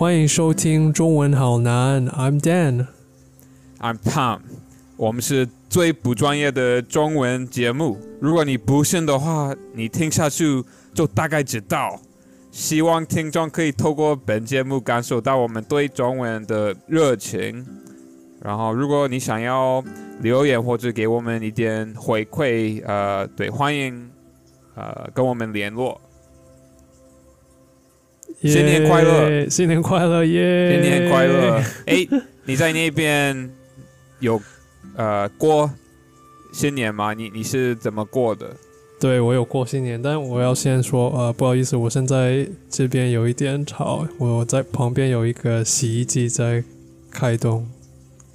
[0.00, 2.86] 欢迎收听中文好难，I'm Dan。
[3.80, 4.40] I'm Tom，
[4.96, 7.98] 我们是最不专业的中文节目。
[8.18, 12.00] 如果你不信的话，你听下去就大概知道。
[12.50, 17.66] 希望听众可以透过本节目感受到我们对中文的热情。
[18.40, 19.84] 然后，如果你想要
[20.22, 24.10] 留言或者给我们一点回馈，呃，对，欢迎
[24.74, 26.00] 呃跟我们联络。
[28.42, 30.72] 新年快乐新年快乐耶！
[30.72, 31.62] 新年快乐！
[31.86, 32.06] 哎，
[32.44, 33.50] 你在那边
[34.18, 34.40] 有
[34.96, 35.70] 呃过
[36.52, 37.12] 新年吗？
[37.12, 38.46] 你你是怎么过的？
[38.98, 46.62] 对我有过新年，但我要先说，呃，不好意思，我现在这边有一点吵，我在旁边有一个洗衣机在
[47.10, 47.66] 开动，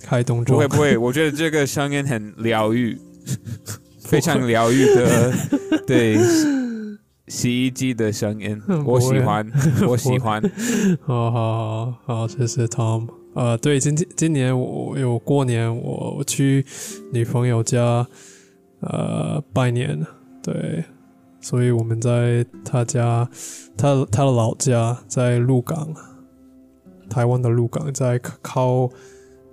[0.02, 0.56] 开动中。
[0.56, 2.98] 不会不会， 我觉得这个声音很疗愈，
[4.06, 5.34] 非常疗愈的，
[5.86, 6.18] 对，
[7.28, 9.52] 洗衣机的声音， 我喜欢，
[9.88, 10.42] 我喜欢。
[11.02, 13.08] 好好好好，谢谢 Tom。
[13.34, 16.66] 呃，对，今天今年我有过年，我我去
[17.12, 18.08] 女朋友家，
[18.80, 20.06] 呃，拜年，
[20.42, 20.86] 对，
[21.42, 23.30] 所以我们在她家，
[23.76, 25.94] 她她的老家在鹿港，
[27.10, 28.90] 台湾的鹿港，在靠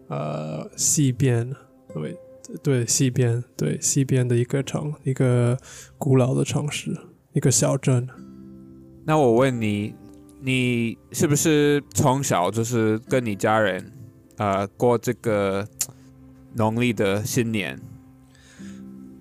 [0.08, 1.52] 呃西边，
[1.92, 2.16] 对
[2.62, 5.58] 对西边，对西边的一个城，一个
[5.98, 6.96] 古老的城市，
[7.32, 8.08] 一个小镇。
[9.04, 9.94] 那我问你，
[10.40, 13.92] 你是不是从小就是跟你家人
[14.36, 15.66] 呃过这个
[16.54, 17.80] 农历的新年？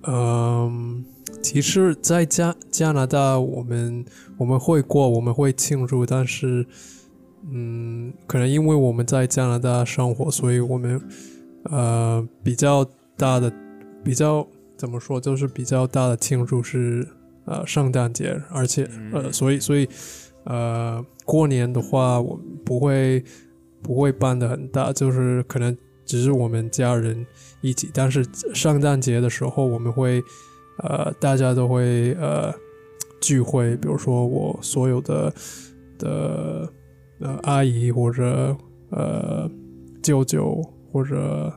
[0.03, 1.05] 嗯，
[1.43, 4.03] 其实，在加加拿大，我们
[4.37, 6.65] 我们会过，我们会庆祝，但是，
[7.51, 10.99] 嗯，可能因为我们在加拿大生活，所以我们
[11.65, 12.83] 呃比较
[13.15, 13.53] 大的
[14.03, 17.07] 比较怎么说，就是比较大的庆祝是
[17.51, 19.85] 呃圣诞节，而且呃，所以所以
[20.45, 23.21] 呃过年的话，我们不会
[23.83, 25.75] 不会办的很大，就是可能
[26.05, 27.25] 只是我们家人
[27.61, 30.23] 一起，但是圣诞节的时候，我们会
[30.77, 32.53] 呃大家都会呃
[33.19, 35.33] 聚会，比如说我所有的
[35.99, 36.71] 的
[37.19, 38.55] 呃阿姨或者
[38.91, 39.51] 呃
[40.01, 41.53] 舅舅或者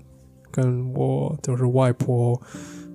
[0.51, 2.41] 跟我就是外婆。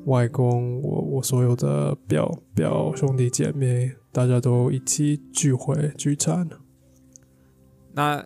[0.10, 6.50] 外公，我我所有的表表兄弟姐妹，大家都一起聚会聚餐。
[7.94, 8.26] 那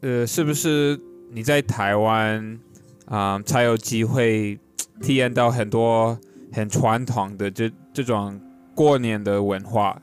[0.00, 0.98] 呃，是不是
[1.32, 2.58] 你在台湾
[3.06, 4.58] 啊、才有机会
[5.00, 6.16] 体验到很多
[6.52, 8.40] 很传统的这这种
[8.74, 10.00] 过年的文化？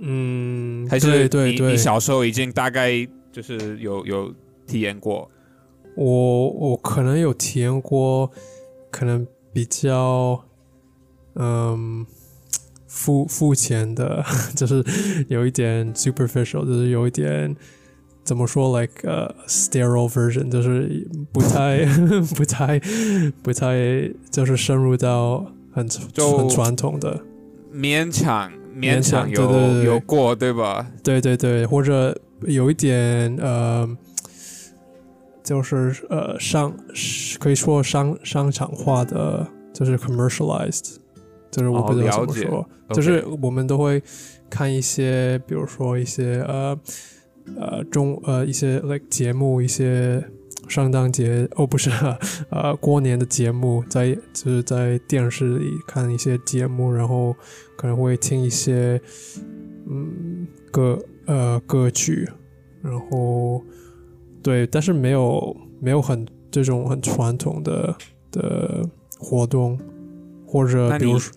[0.00, 2.92] 嗯，还是对对你，小时候已经大概
[3.30, 4.34] 就是有有
[4.66, 5.30] 体验过？
[5.96, 8.30] 我我可能有体验过，
[8.90, 9.26] 可能
[9.56, 10.38] 比较
[11.36, 12.04] 嗯
[12.86, 14.22] 肤肤浅的，
[14.54, 14.84] 就是
[15.28, 17.56] 有一点 superficial，就是有一点
[18.22, 21.86] 怎么说，like a、sterile version，就是不太
[22.36, 22.78] 不太
[23.42, 23.74] 不太
[24.30, 27.18] 就是深入到很就很传统的，
[27.74, 30.86] 勉强勉勉强强有有过对吧？
[31.02, 33.88] 对对对，或者有一点呃，
[35.46, 36.76] 就是呃商
[37.38, 40.96] 可以说商商场化的，就是 commercialized，
[41.52, 42.68] 就是我哦不知道怎么说。
[42.90, 44.02] 就是我们都会
[44.50, 46.76] 看一些，比如说一些呃
[47.56, 50.22] 呃中呃一些 like 节目，一些
[50.66, 51.90] 圣诞节哦不是
[52.50, 57.36] 呃过年的节目，在就是在电视里看一些节目，然后
[57.76, 59.00] 可能会听一些
[59.88, 62.28] 嗯歌呃歌曲，
[62.82, 63.62] 然后
[64.46, 67.96] 对，但是没有没有很这种很传统的
[68.30, 69.76] 的活动，
[70.46, 71.34] 或者比如说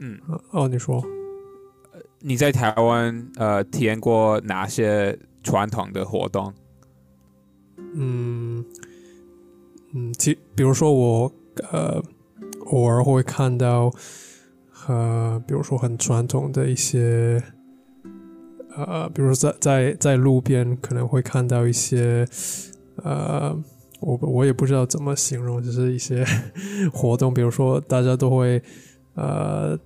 [0.00, 1.02] 嗯，哦你说。
[2.22, 6.52] 你在台湾呃体验过哪些传统的活动？
[7.94, 8.62] 嗯
[9.94, 11.32] 嗯，其比如说我
[11.72, 11.98] 呃
[12.66, 13.90] 偶尔会看到
[14.86, 17.42] 呃，比如说很传统的一些
[18.76, 22.26] 呃，比如说在在在路边可能会看到一些
[23.02, 23.56] 呃，
[24.00, 26.24] 我我也不知道怎么形容，就是一些
[26.92, 28.62] 活动，比如说大家都会
[29.14, 29.78] 呃，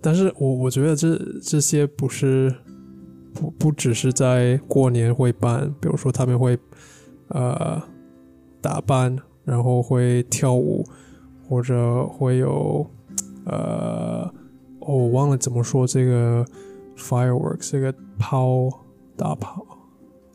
[0.00, 2.54] 但是我我觉得这这些不是
[3.34, 6.58] 不不只是在过年会办，比如说他们会
[7.28, 7.82] 呃
[8.60, 10.84] 打扮，然后会跳舞，
[11.48, 12.88] 或者会有
[13.44, 14.30] 呃，
[14.80, 16.44] 哦我忘了怎么说这个
[16.96, 18.68] fireworks 这个炮
[19.16, 19.64] 大炮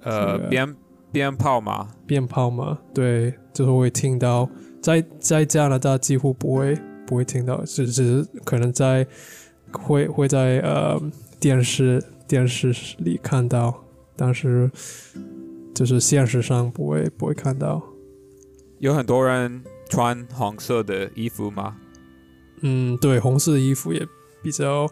[0.03, 0.75] 呃，鞭
[1.11, 1.89] 鞭炮嘛？
[2.07, 4.49] 鞭炮嘛，对，就是会听到，
[4.81, 9.05] 在在加拿大几乎不会不会听到，只只是可能在
[9.71, 10.99] 会会在呃
[11.39, 13.83] 电视电视里看到，
[14.15, 14.71] 但是
[15.73, 17.81] 就是现实上不会不会看到。
[18.79, 21.77] 有很多人穿红色的衣服吗？
[22.61, 24.07] 嗯，对，红色的衣服也
[24.41, 24.89] 比较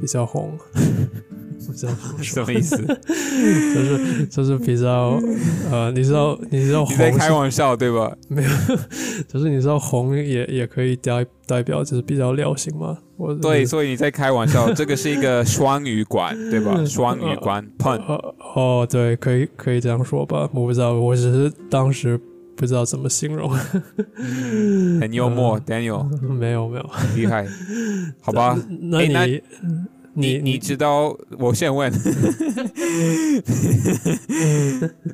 [0.00, 0.56] 比较红，
[1.66, 1.92] 不知道
[2.22, 2.76] 什么意思？
[2.76, 5.20] 就是就是比较
[5.70, 8.14] 呃，你知道你知道红你在开玩笑对吧？
[8.28, 8.48] 没有，
[9.26, 12.98] 就是你知道红也也可以代代表就是比较流行嘛。
[13.16, 16.84] 我对，所以你在开玩笑， 这个是一个双语馆对吧？
[16.84, 20.48] 双语馆 pun，呃哦，对，可以可以这样说吧。
[20.54, 22.18] 我不知道，我只是当时
[22.58, 23.48] 不知道怎么形容。
[25.00, 27.46] 很幽默，Daniel 没有没有，厉害，
[28.20, 28.58] 好吧？
[28.90, 29.42] 那你、
[30.14, 31.16] 你你你知道？
[31.38, 31.90] 我先问，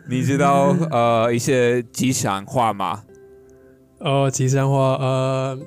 [0.08, 3.02] 你知道呃一些吉祥话吗？
[3.98, 5.58] 哦吉祥话呃，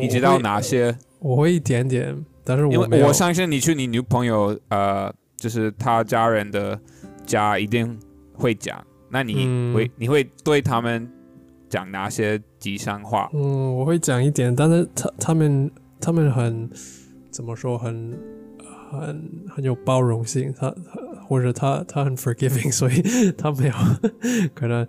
[0.00, 0.38] 你知道？
[0.38, 0.96] 哪些？
[1.18, 6.78] 我会一点点，但是我我相信你去你女朋友呃，就是她家人的
[7.26, 7.98] 家一定
[8.32, 8.82] 会讲。
[9.08, 11.08] 那你嗯会、你会对他们
[11.76, 13.28] 讲哪些吉祥话？
[13.34, 15.70] 嗯，我会讲一点，但是他他们
[16.00, 16.70] 他们很
[17.30, 18.18] 怎么说，很
[18.90, 20.74] 很很有包容性，他
[21.28, 23.02] 或者他他很 forgiving，所以
[23.36, 23.74] 他没有
[24.54, 24.86] 可能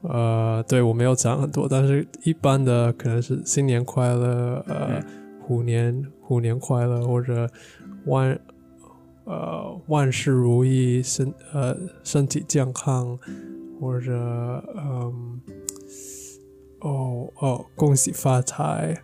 [0.00, 4.98] 呃，对我没有讲很多，但是一般的可能是新年快乐，呃，
[5.42, 7.46] 虎年虎年快乐，或者
[8.06, 8.40] 万
[9.24, 13.18] 呃万事如意，身呃身体健康，
[13.78, 14.10] 或者
[14.78, 15.38] 嗯。
[16.80, 18.96] 哦哦，恭喜发财，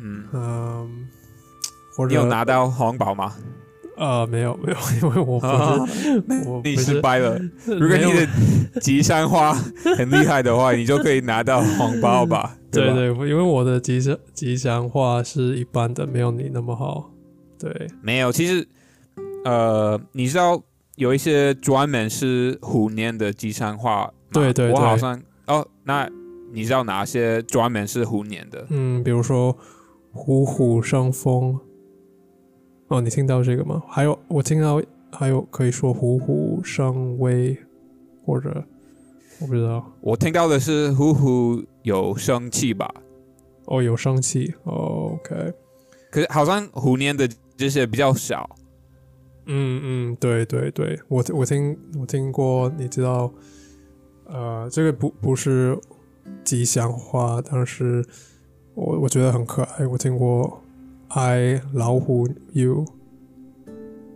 [0.00, 1.08] 嗯，嗯，
[1.96, 3.34] 或者你有拿到红包吗？
[3.96, 5.86] 呃没有没有， 因为我不是、啊
[6.28, 7.36] 你我不是失败了。
[7.66, 9.52] 如果你的吉祥话
[9.96, 12.42] 很厉害的话，你就可以拿到红包吧？
[12.46, 12.56] 吧？
[12.70, 17.10] 对对，因为我的吉祥吉祥话是一般的，没有你那么好。
[17.58, 18.64] 对，没有，其实
[19.44, 20.62] 呃，你知道
[20.94, 26.08] 有一些专门是虎年的吉祥话对对我好像哦，那
[26.52, 28.66] 你知道哪些专门是虎年的？
[28.70, 29.56] 嗯，比如说
[30.12, 31.58] 虎虎生风。
[32.88, 33.82] 哦，你听到这个吗？
[33.88, 37.56] 还有我听到还有可以说虎虎生威，
[38.24, 38.64] 或者
[39.40, 39.84] 我不知道。
[40.00, 42.90] 我听到的是虎虎有生气吧，
[43.66, 44.54] 哦，有生气。
[44.64, 45.52] 哦 OK。
[46.10, 48.48] 可是好像虎年的这些比较少。
[49.50, 53.30] 嗯嗯，对对对，我我听我听过，你知道，
[54.24, 55.78] 呃，这个不不是
[56.44, 58.04] 吉祥话，但是
[58.74, 59.86] 我我觉得很可爱。
[59.86, 60.62] 我听过
[61.08, 62.84] “I 老虎 you”，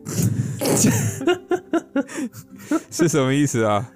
[2.90, 3.90] 是什么意思啊？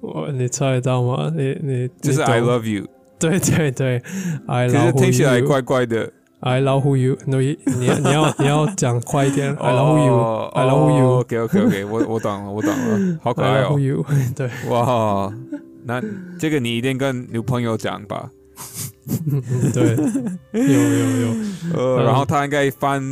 [0.00, 1.32] 我你猜得到吗？
[1.36, 2.86] 你你就是 I love you，
[3.18, 4.02] 对对对
[4.46, 6.12] ，I 可是老虎听起来怪怪的。
[6.40, 14.04] I love you，你你要你要 你要讲快一点，I love you，I love you，OK OK OK，我我懂了，我懂了，好可爱哦！you，
[14.36, 15.32] 对，哇，
[15.88, 16.02] 那
[16.38, 18.30] 这个你一定跟女朋友讲吧？
[19.26, 19.42] 嗯
[19.72, 19.96] 对，
[20.52, 21.28] 有有有，
[21.74, 23.02] 呃，嗯然后他应该翻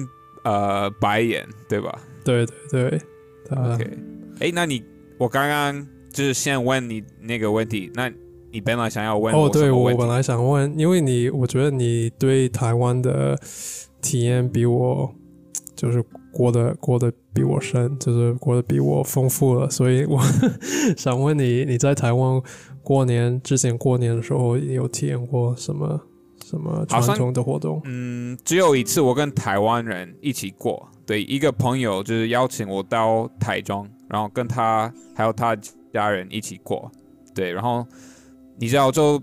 [0.44, 3.00] 呃白眼，对吧对对对，
[3.48, 3.98] 他？OK，
[4.40, 4.82] 哎，那你
[5.16, 8.12] 我刚刚就是先问你那个问题，那
[8.50, 9.70] 你本来想要问哦，对？
[9.70, 13.38] 我本来想问，因为你，我觉得你对台湾的
[14.02, 15.10] 体验比我
[15.74, 16.04] 就是
[16.36, 20.20] 过得过得比我深，就是过得比我丰富了，所以我
[20.94, 22.42] 想问你，你在台湾
[22.82, 25.98] 过年之前过年的时候，有体验过什么
[26.44, 27.80] 什么传统的活动？
[27.86, 35.56] 嗯，只有一次我跟台湾人一起过，对，一个朋友就是邀请我到台中，然后跟他还有他
[35.94, 36.92] 家人一起过，
[37.34, 37.86] 对，然后
[38.58, 39.22] 你知道就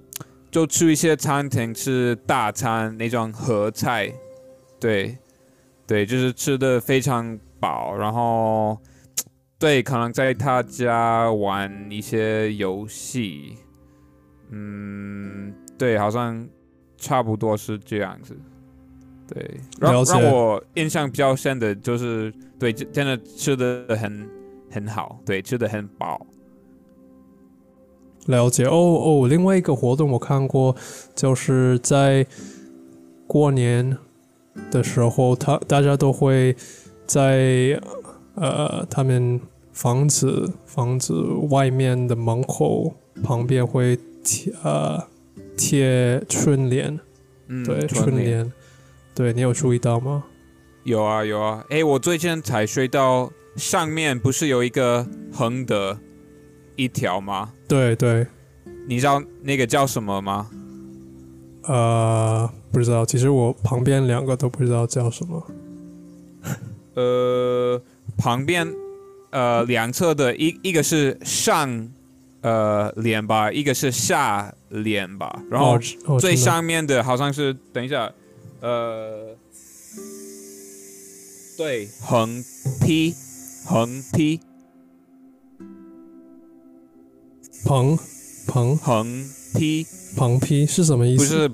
[0.49, 4.11] 就去一些餐厅吃大餐那种合菜，
[4.79, 5.15] 对，
[5.93, 8.75] 对，就是吃的非常饱，然后
[9.59, 13.59] 对，可能在他家玩一些游戏，
[14.49, 16.49] 嗯，对，好像
[16.97, 18.35] 差不多是这样子。
[19.27, 24.27] 对，让让我印象比较深的就是，对，真真的吃的很
[24.71, 26.25] 很好，对，吃的很饱。
[28.25, 30.75] 了解哦哦，另外一个活动我看过，
[31.13, 32.25] 就是在
[33.27, 33.95] 过年
[34.71, 36.55] 的时候，他大家都会
[37.05, 37.79] 在
[38.35, 39.39] 呃他们
[39.71, 41.13] 房子房子
[41.49, 42.93] 外面的门口
[43.23, 45.01] 旁边会贴呃
[45.57, 46.99] 贴春联，
[47.47, 48.51] 嗯，对春春联，
[49.13, 50.23] 对你有注意到吗？
[50.83, 55.97] 有啊有啊，哎，我最近才睡到上面不是有一个横的
[56.75, 57.53] 一条吗？
[57.67, 58.27] 对对，
[58.87, 60.49] 你知道那个叫什么吗？
[61.63, 65.47] 呃，不知道，其实我旁边两个都不知道叫什么。
[66.95, 67.79] 呃，
[68.17, 68.67] 旁边
[69.29, 71.87] 呃两侧的一一个是上
[72.41, 75.77] 呃脸吧，一个是下脸吧，然后
[76.19, 78.11] 最上面的好像是等一下，
[78.61, 79.35] 呃，
[81.55, 82.43] 对，横
[82.81, 83.13] 批，
[83.65, 84.39] 横批，
[87.65, 87.97] 横
[88.47, 89.25] 横横
[89.55, 89.85] 批，
[90.17, 91.23] 横批是什么意思？
[91.23, 91.51] 不是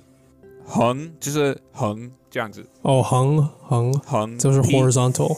[0.69, 5.35] 横，就是横这样子，哦，横横横就是 horizontal。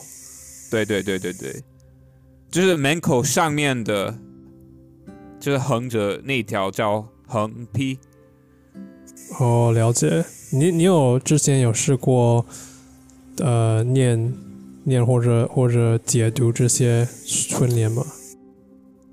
[0.69, 1.63] 对对对对对，
[2.51, 4.13] 就是门口上面的，
[5.39, 7.97] 就是横着那条叫横批。
[9.39, 10.25] 哦，了解。
[10.51, 12.45] 你你有之前有试过，
[13.37, 14.33] 呃，念
[14.83, 18.05] 念或者或者解读这些春联吗？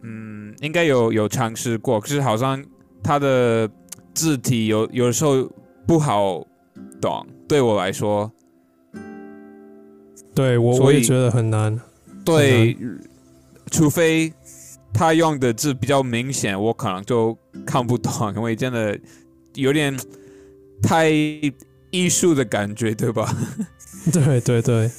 [0.03, 2.65] 嗯，应该有有尝试过，可是好像
[3.03, 3.71] 它的
[4.15, 5.49] 字体有有的时候
[5.89, 6.47] 不好
[7.01, 8.31] 懂，对我来说，
[10.35, 11.81] 对我我也觉得很难。
[12.27, 12.77] 对，
[13.71, 14.31] 除非
[14.93, 19.01] 他用的字比较明显，我可能就看不懂，因为真的
[19.55, 19.99] 有点
[20.83, 23.35] 太艺术的感觉，对吧？
[24.13, 24.91] 对对对，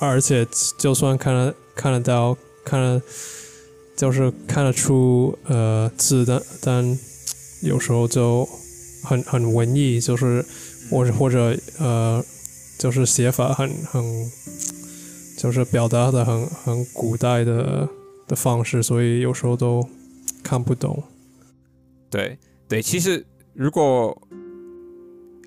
[0.00, 3.02] 而且就算看得看得到，看得
[3.94, 6.98] 就是看得出呃字的，但
[7.60, 8.48] 有时候就
[9.08, 10.44] 很很文艺，就是
[10.90, 12.22] 或者或者呃
[12.78, 14.02] 就是写法很很
[15.38, 17.88] 就是表达的很很古代的
[18.26, 19.82] 的方式，所以有时候都
[20.42, 21.02] 看不懂。
[22.10, 22.38] 对
[22.68, 23.24] 对，其实
[23.54, 24.16] 如果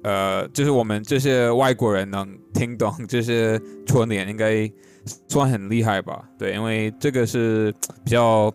[0.03, 4.69] 呃，就是我们这些外国人能听懂这些春联，应该
[5.27, 6.23] 算很厉害吧？
[6.39, 7.71] 对，因为这个是
[8.03, 8.51] 比较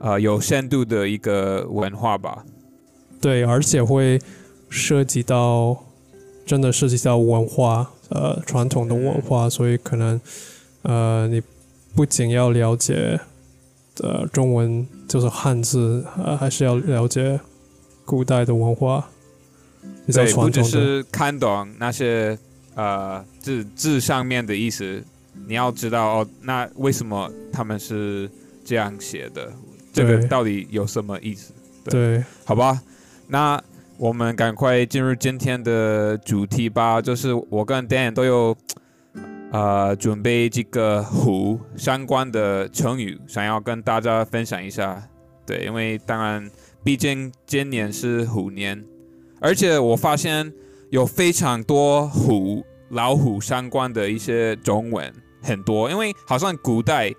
[0.00, 2.44] 呃有深度的一个文化吧。
[3.26, 4.22] 对，而且会
[4.70, 5.76] 涉及到
[6.46, 10.20] 真的涉及到文化，呃，传统的文化，所以可能
[10.82, 11.42] 呃，你
[11.96, 13.18] 不仅要了解
[14.00, 17.40] 呃中文，就是汉字，呃，还是要了解
[18.04, 19.08] 古代的文化，
[20.06, 20.70] 比较对，不只传统的。
[20.70, 22.38] 是看懂那些
[22.76, 25.02] 呃字字上面的意思，
[25.48, 28.30] 你要知道哦，那为什么他们是
[28.64, 29.52] 这样写的？
[29.92, 31.52] 这个到底有什么意思？
[31.86, 32.80] 对，好吧，
[33.28, 33.62] 那
[33.96, 37.00] 我们赶快进入今天的主题吧。
[37.00, 38.56] 就是我跟 Dan 都有
[39.52, 45.02] 呃准备这个虎相关的成语，想要跟大家分享一下。
[45.46, 46.50] 对，因为当然，
[46.82, 48.84] 毕竟今年是虎年，
[49.40, 50.52] 而且我发现
[50.90, 57.12] 有非常多虎、老虎相关的一些中文，很多，因为好像古代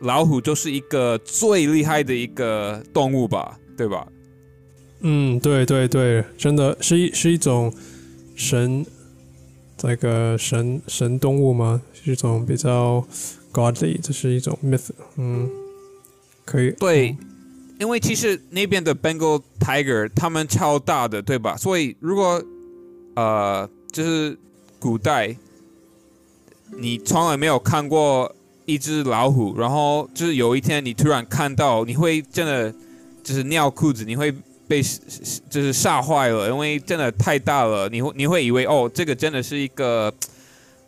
[0.00, 4.06] 老虎就是一个最厉害的一个动物吧，对吧？
[5.02, 7.72] 嗯，对对对，真的是一是一种
[8.36, 8.86] 神，
[9.76, 11.82] 这个神神动物吗？
[11.92, 13.04] 是一种比较
[13.52, 15.50] godly，这是一种 myth，嗯，
[16.44, 17.16] 可以，对，
[17.80, 21.56] 因为其实那边的 Bengal Tiger 它们超大的，对吧？
[21.56, 22.42] 所以如果
[23.14, 24.38] 呃，就是
[24.78, 25.36] 古代
[26.76, 32.72] 你从来没有看过一只老虎，然后就是有一天你突然看到，你会真的
[33.22, 34.32] 就是尿裤子，你会
[34.72, 34.82] 被
[35.50, 40.10] 就是吓坏了，因为真的太大了，你会你会以为哦，这个真的是一个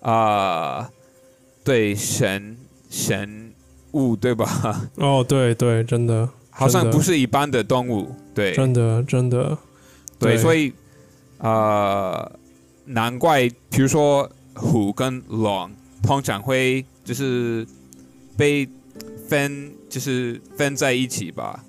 [0.00, 0.90] 啊、呃
[1.62, 2.56] 对神
[2.88, 3.52] 神
[3.92, 4.80] 物，对吧？
[4.96, 9.56] 哦，对对，真的，好像不是一般的动物，对真的真的，
[10.18, 10.72] 对，对所以
[11.38, 12.32] 呃，
[12.86, 15.70] 难怪，比如说虎跟龙
[16.02, 17.66] 通常会就是
[18.36, 18.66] 被
[19.28, 21.62] 分，就是分在一起吧。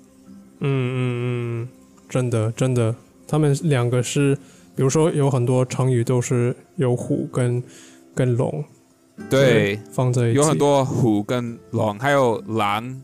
[0.60, 0.98] 嗯嗯
[1.62, 1.68] 嗯，
[2.08, 2.94] 真的真的，
[3.26, 4.34] 他们两个是，
[4.74, 7.62] 比如说有很多成语都是有虎跟
[8.14, 8.64] 跟龙
[9.28, 13.02] 对，放在一起，有很多虎跟龙，还有狼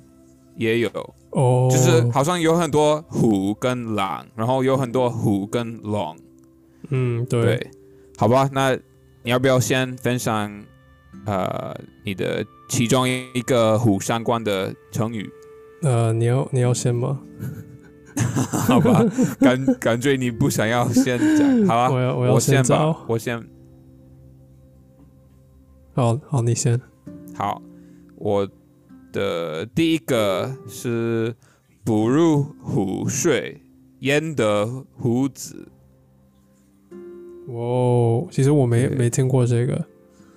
[0.56, 0.90] 也有，
[1.30, 6.16] 哦，就是好像有很多虎跟狼，然后有很多虎跟龙。
[6.90, 7.70] 嗯对，对，
[8.18, 8.74] 好吧，那
[9.22, 10.64] 你要不要先分享
[11.24, 15.30] 呃你的其中一个虎相关的成语？
[15.82, 17.20] 呃，你要你要先吗？
[18.66, 19.04] 好吧，
[19.40, 23.42] 感感觉你不想要先讲，好啊，我要我要先吧，，我先。
[25.94, 26.80] 好好你先，
[27.34, 27.60] 好，
[28.16, 28.48] 我
[29.12, 31.34] 的第一个是
[31.84, 33.60] 不入虎穴，
[34.00, 34.66] 焉得
[34.96, 35.68] 虎子。
[37.48, 39.84] 哦，其实我没没听过这个，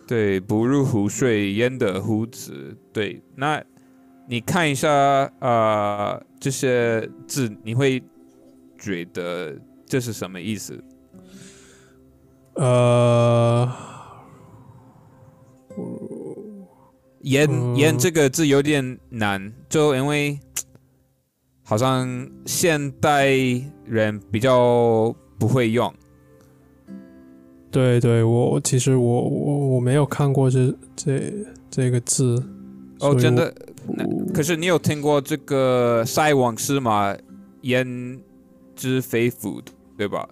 [0.05, 2.75] 对，不入虎穴，焉得虎子。
[2.91, 3.63] 对，那
[4.27, 4.89] 你看一下
[5.39, 8.01] 呃这些字，你会
[8.77, 9.55] 觉得
[9.85, 10.83] 这是什么意思？
[12.55, 13.71] 呃，
[17.21, 20.39] 言言这个字有点难，就因为
[21.63, 23.27] 好像现代
[23.85, 25.93] 人比较不会用。
[27.69, 31.31] 对对，我其实我我我没有看过这这
[31.69, 32.41] 这个字。
[33.01, 33.53] 哦，真的？
[33.87, 37.15] 我可是你有听过这个“塞翁失马，
[37.61, 38.19] 焉
[38.75, 39.61] 知非福”
[39.97, 40.27] 对吧？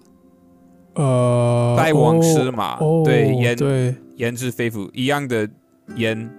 [0.95, 5.49] 呃，塞翁失马，哦对，焉对焉知非福一样的
[5.95, 6.29] 焉。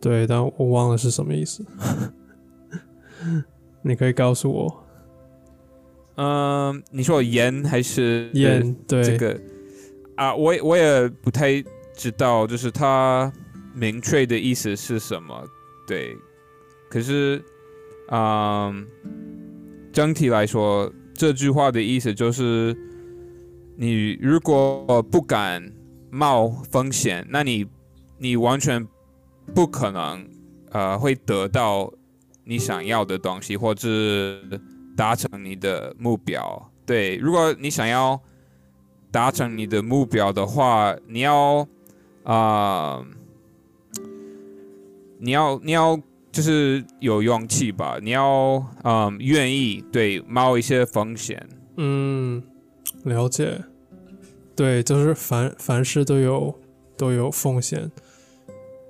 [0.00, 1.62] 对，但我忘了是什么意思。
[3.82, 4.84] 你可以告诉我，
[6.16, 9.38] 嗯，你说焉还是言对这个
[10.16, 10.34] 啊？
[10.34, 11.62] 我也我也不太
[11.94, 13.30] 知道，就是它
[13.74, 15.44] 明确的意思是什么。
[15.90, 16.16] 对，
[16.88, 17.44] 可是，
[18.12, 18.86] 嗯，
[19.92, 22.76] 整体来说，这句话的意思就是，
[23.76, 25.60] 你如果不敢
[26.08, 27.66] 冒风险，那你
[28.18, 28.86] 你完全
[29.52, 30.24] 不可能
[30.70, 31.92] 呃会得到
[32.44, 33.88] 你想要的东西，或者
[34.96, 36.70] 达成你的目标。
[36.86, 38.20] 对，如果你想要
[39.10, 41.66] 达成你的目标的话，你要
[42.22, 43.04] 啊、
[45.20, 46.00] 你要你要
[46.32, 51.48] 就是有勇气吧，你要嗯愿意对冒一些风险。
[51.76, 52.42] 嗯，
[53.04, 53.62] 了解。
[54.56, 56.54] 对，就是凡凡事都有
[56.96, 57.90] 都有风险，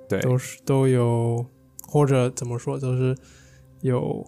[0.08, 1.46] 对，都是都有，
[1.87, 3.16] 或者怎么说，就是
[3.82, 4.26] 有，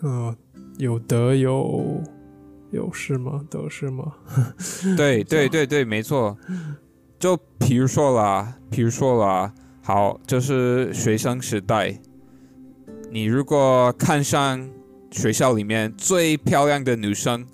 [0.00, 0.34] 呃，
[0.78, 2.02] 有得有
[2.70, 3.44] 有失吗？
[3.50, 4.14] 得失吗？
[4.96, 6.34] 对对 对对，没错。
[7.18, 9.52] 就比如说啦，比如说啦，
[9.82, 11.98] 好，就是学生时代，
[13.10, 14.68] 你如果看上
[15.10, 17.46] 学校里面最漂亮的女生，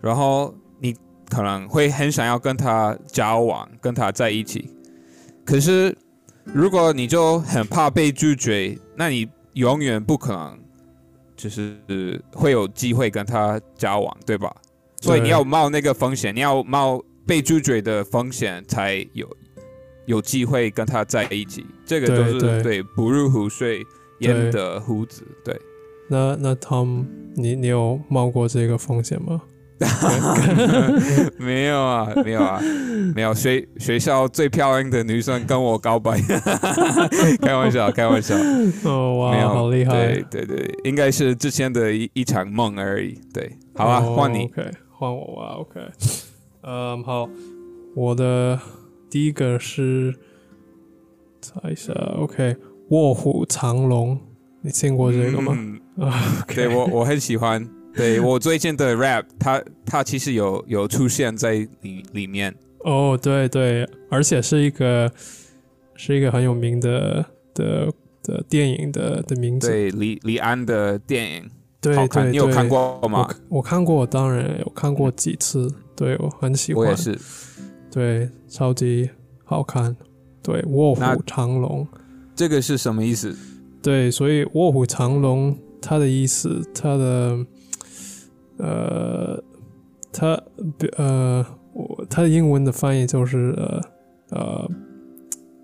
[0.00, 0.94] 然后你
[1.28, 4.72] 可能会很想要跟她交往，跟她在一起。
[5.44, 5.96] 可是
[6.44, 10.58] 如果你就很怕被拒绝，那你永远不可能
[11.34, 14.54] 就是会有机会跟她交往，对吧？
[15.00, 19.28] 所以你要冒那个风险，你要冒被拒绝的风险，才有
[20.08, 21.64] 有机会跟他在一起。
[21.84, 23.84] 这个就是对对不入虎穴
[24.20, 25.22] 焉得虎子。
[25.44, 25.54] 对，
[26.08, 27.04] 那那 Tom，
[27.36, 29.42] 你你有冒过这个风险吗？
[31.38, 32.60] 没有啊，没有啊，
[33.14, 33.32] 没有。
[33.32, 36.20] 学学校最漂亮的女生跟我告白，
[37.40, 38.34] 开玩笑，开玩笑，
[38.84, 39.92] 哦，哇，没有，好厉害！
[39.92, 43.20] 对对对，应该是之前的一一场梦而已。
[43.32, 44.46] 对，好啊，哦换你。
[44.46, 45.54] OK，换我啊。
[45.60, 45.80] OK，
[46.62, 47.28] 嗯，好，
[47.94, 48.58] 我的
[49.10, 50.14] 第一个是
[51.40, 51.92] 查一下。
[52.18, 52.56] OK，
[52.90, 54.18] 卧虎藏龙，
[54.60, 55.54] 你见过这个吗？
[55.56, 57.66] 嗯啊， OK，对我我很喜欢。
[57.94, 62.54] 对 我最近的 rap，它它其实有有出现在里里面。
[62.84, 65.10] 哦，对对，而且是一个
[65.96, 67.92] 是一个很有名的的
[68.22, 69.68] 的电影的的名字。
[69.68, 73.20] 对李李安的电影，对好看，对，你有看过吗？
[73.20, 75.68] 我看我看过，当然有看过几次。
[75.96, 77.18] 对我很喜欢，我也是。
[77.90, 79.08] 对，超级
[79.44, 79.96] 好看。
[80.42, 81.86] 对，卧虎藏龙。
[82.34, 83.36] 这个是什么意思？
[83.82, 87.46] 对，所以卧虎藏龙，它的意思，它的
[88.58, 89.42] 呃，
[90.12, 90.42] 它
[90.96, 93.80] 呃，我它的英文的翻译就是呃
[94.30, 94.70] 呃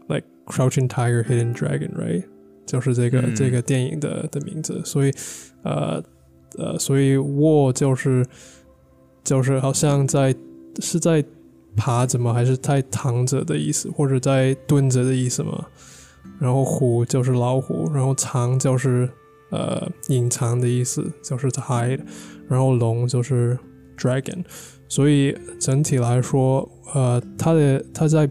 [0.08, 2.24] ，like Crouching Tiger, Hidden Dragon, right？
[2.66, 5.12] 就是这个、嗯这个电影的的名字，所以
[5.62, 6.02] 呃
[6.56, 8.24] 呃，所以卧就是
[9.22, 10.34] 就是好像在
[10.80, 11.24] 是在
[11.76, 12.32] 爬怎么？
[12.32, 15.66] 还是在躺着的意思，或者在蹲着的意思吗？
[16.38, 19.08] 然后虎就是老虎，然后藏就是
[19.50, 22.00] 呃隐藏的意思，就是 hide，
[22.48, 23.58] 然后龙就是
[23.96, 24.44] dragon，
[24.88, 28.28] 所以整体来说，呃，它的它在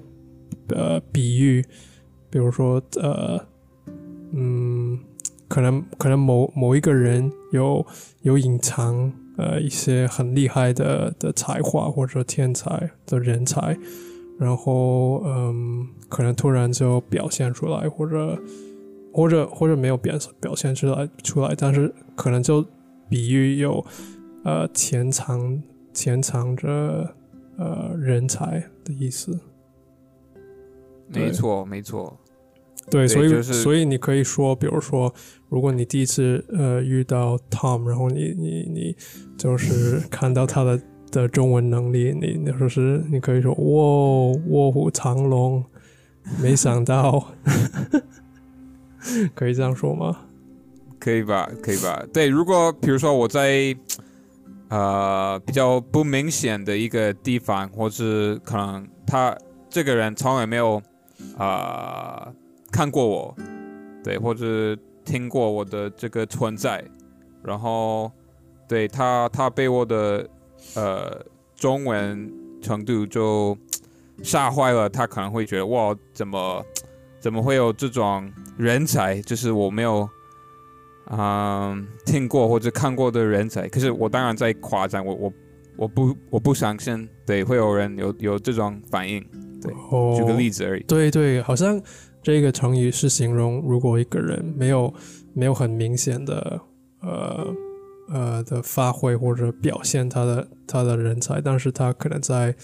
[0.69, 1.63] 呃比喻，
[2.29, 3.39] 比如说呃
[4.34, 4.99] 嗯，
[5.47, 7.86] 可能可能某某一个人有
[8.23, 13.78] 有隐藏呃一些很厉害的的才华或者天才的人才，
[14.39, 18.38] 然后嗯，可能突然就表现出来，或者
[19.12, 22.65] 或者或者没有表表现出来出来，但是可能就
[23.10, 23.86] 比喻有
[24.43, 25.62] 呃潜藏
[25.93, 27.15] 潜藏着
[27.58, 29.39] 呃人才的意思。
[31.10, 32.17] 没错，没错。
[32.89, 35.13] 对，对所以、就是所以你可以说，比如说，
[35.53, 38.95] 如果你第一次呃遇到 Tom，然后你你你
[39.37, 45.63] 就是看到他的的中文能力，你你就是你可以说哇卧虎藏龙，
[46.41, 47.23] 没想到，
[49.35, 50.21] 可以这样说吗？
[50.99, 51.47] 可以吧？
[51.61, 52.03] 可以吧？
[52.11, 53.75] 对，如果比如说我在
[54.69, 59.37] 呃比较不明显的一个地方，或是可能他
[59.69, 60.81] 这个人从来没有
[61.37, 62.33] 呃
[62.71, 63.35] 看过我，
[64.03, 66.83] 对，或者听过我的这个存在，
[67.43, 68.11] 然后
[68.67, 70.27] 对他他被我的
[70.75, 73.57] 呃中文程度就
[74.21, 76.65] 吓坏了，他可能会觉得哇，怎么
[77.19, 79.21] 怎么会有这种人才？
[79.21, 80.07] 就是我没有
[81.11, 83.67] 嗯听过或者看过的人才。
[83.67, 85.33] 可是我当然在夸张，我我
[85.75, 89.23] 我不我不相信，对，会有人有有这种反应。
[89.61, 90.83] 对，哦，举个例子而已。
[90.83, 91.81] 对对，好像
[92.23, 94.93] 这个成语是形容如果一个人没有
[95.33, 96.62] 没有很明显的
[97.01, 97.53] 呃
[98.09, 102.55] 呃的发挥或者表现他的他的人才，但是他可能在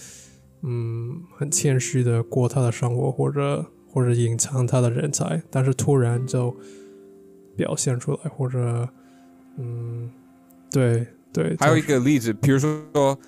[0.62, 6.56] 嗯很谦虚的过他的生活，或者或者隐藏他的人才，但是突然就
[7.56, 8.88] 表现出来，或者
[9.58, 10.10] 嗯
[10.70, 13.18] 对对，还有一个例子，比如说，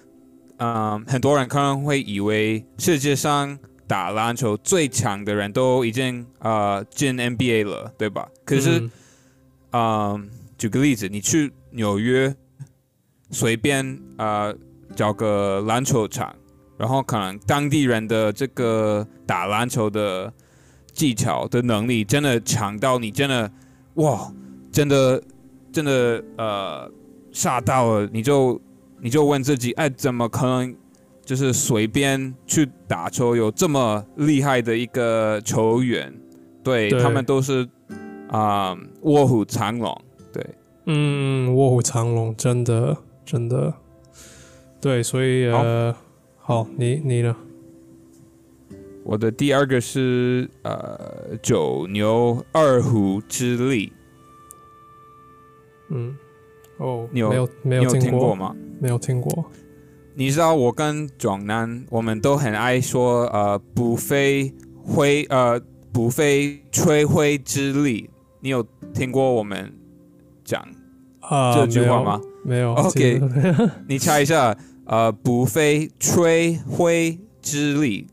[0.57, 3.59] 嗯，很多人可能会以为世界上
[3.93, 8.27] 打篮球最强的人都已经呃进 NBA 了，对吧？
[8.43, 8.91] 可是，嗯
[9.73, 12.35] 嗯，举个例子，你去纽约
[13.31, 14.57] 随便呃
[14.97, 16.35] 找个篮球场，
[16.79, 20.33] 然后可能当地人的这个打篮球的
[20.95, 23.53] 技巧的能力真的强到你真的
[23.97, 24.33] 哇，
[24.73, 25.23] 真的
[25.71, 26.91] 真的呃
[27.31, 28.59] 吓到了，你就
[29.03, 30.75] 你就问自己，哎，怎么可能
[31.33, 36.13] 就是随便去打球有这么厉害的一个球员？
[36.63, 37.67] 对对他们都是
[38.29, 39.99] 啊、卧虎藏龙，
[40.31, 40.47] 对。
[40.85, 43.73] 嗯，卧虎藏龙，真的真的，
[44.79, 45.97] 对，所以呃，
[46.37, 47.35] 好，你你呢？
[49.03, 53.91] 我的第二个是呃九牛二虎之力，
[55.89, 56.15] 嗯，
[56.77, 58.55] 哦，你有没有没你有听听过吗？
[58.79, 59.51] 没有听过。
[60.15, 64.53] 你知道我跟壮男，我们都很爱说呃不费
[64.85, 65.61] 灰呃
[65.93, 69.73] 不费吹灰之力，你有听过我们
[70.45, 70.63] 讲
[71.21, 72.21] 啊，这句话吗？
[72.45, 72.75] 没有。
[72.75, 73.21] OK
[73.89, 78.07] 你猜一下，呃不费吹灰之力，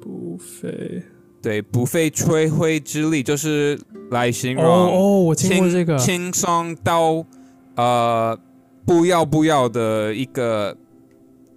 [0.00, 1.02] 不费。
[1.40, 3.78] 对，不费吹灰之力就是
[4.10, 5.96] 来形哦容哦，我听过这个。
[5.96, 7.24] 轻松到
[7.76, 8.36] 呃
[8.86, 10.74] 不要不要的一个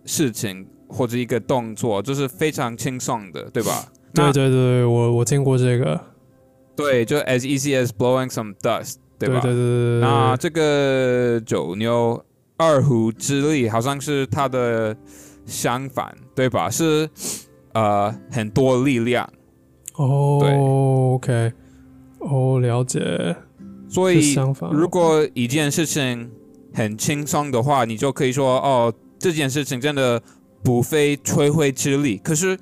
[0.04, 3.86] 事情或者一个动作，就是非常轻松的，对吧？
[4.14, 6.00] 对对对，我我听过这个。
[6.76, 9.40] 对，就 as easy as blowing some dust，对吧？
[9.42, 10.02] 对对对对。
[10.02, 12.24] 那这个九牛
[12.58, 14.96] 二虎之力好像是它的
[15.46, 16.70] 相反，对吧？
[16.70, 17.08] 是
[17.74, 19.30] 呃很多力量，
[19.98, 21.54] 哦，OK，
[22.20, 23.36] 哦，了解。
[23.88, 24.36] 所以。
[24.72, 26.32] 如果一件事情
[26.80, 30.22] 很轻松的话，你就可以说哦，这件事情真的
[30.64, 32.16] 不费吹灰之力。
[32.24, 32.58] 可是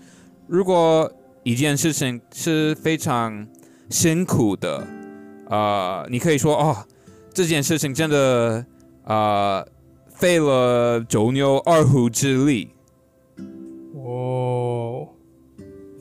[0.48, 1.12] 如果
[1.44, 3.48] 一件事情是非常
[3.92, 4.88] 辛苦的，
[5.52, 6.76] 呃，你可以说哦，
[7.32, 8.66] 这件事情真的
[9.04, 9.64] 呃
[10.16, 12.72] 费了九牛二虎之力。
[14.04, 15.10] 哦，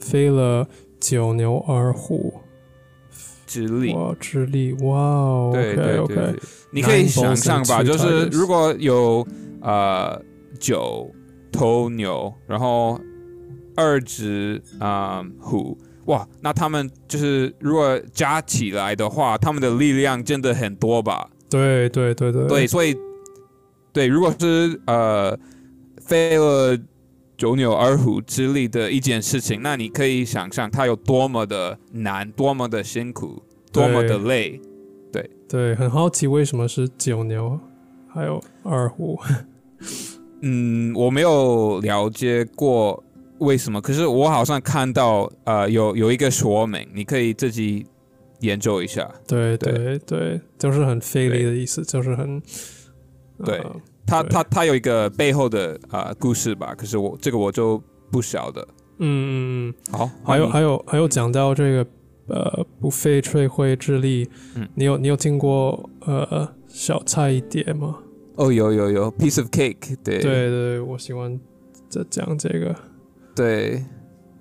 [0.01, 0.67] 飞了
[0.99, 2.33] 九牛二虎，
[3.47, 6.35] 之力，哇，之力，哇哦对对对
[6.71, 9.27] 你可以想象吧，就是如果有
[9.63, 10.21] 呃
[10.59, 11.11] 九
[11.53, 13.01] 头牛，然后
[13.77, 21.29] 二只啊、呃虎，哇，那他们就是如果加起来的话，他们的力量真的很多吧？
[21.49, 22.47] 对对对对。
[22.49, 22.97] 对，所以
[23.93, 25.39] 对，如果是呃
[26.01, 26.77] 飞了
[27.37, 34.61] 九牛二虎之力的一件事情，那你可以想象它有多么的难，多么的辛苦，多么的对累。
[35.13, 37.59] 对对，很好奇为什么是九牛，
[38.09, 39.19] 还有二虎。
[40.43, 43.03] 嗯，我没有了解过
[43.39, 47.87] 为什么，可是我好像看到呃有有一个说明，你可以自己
[48.41, 49.11] 研究一下。
[49.27, 52.41] 对对对对，就是很费力的意思，就是很
[53.45, 54.11] 对呃对。
[54.11, 58.67] 它它它有一个背后的呃故事吧，可是我这个我就不晓得。
[58.99, 61.87] 嗯嗯嗯，好，还有还有还有讲到这个
[62.29, 64.67] 呃不费吹灰之力，嗯。
[64.75, 67.99] 你有你有听过呃小菜一碟吗？
[68.37, 70.19] 哦，有有有，piece of cake，对。
[70.19, 71.39] 对对，我喜欢
[71.89, 72.75] 这讲这个。
[73.35, 73.85] 对，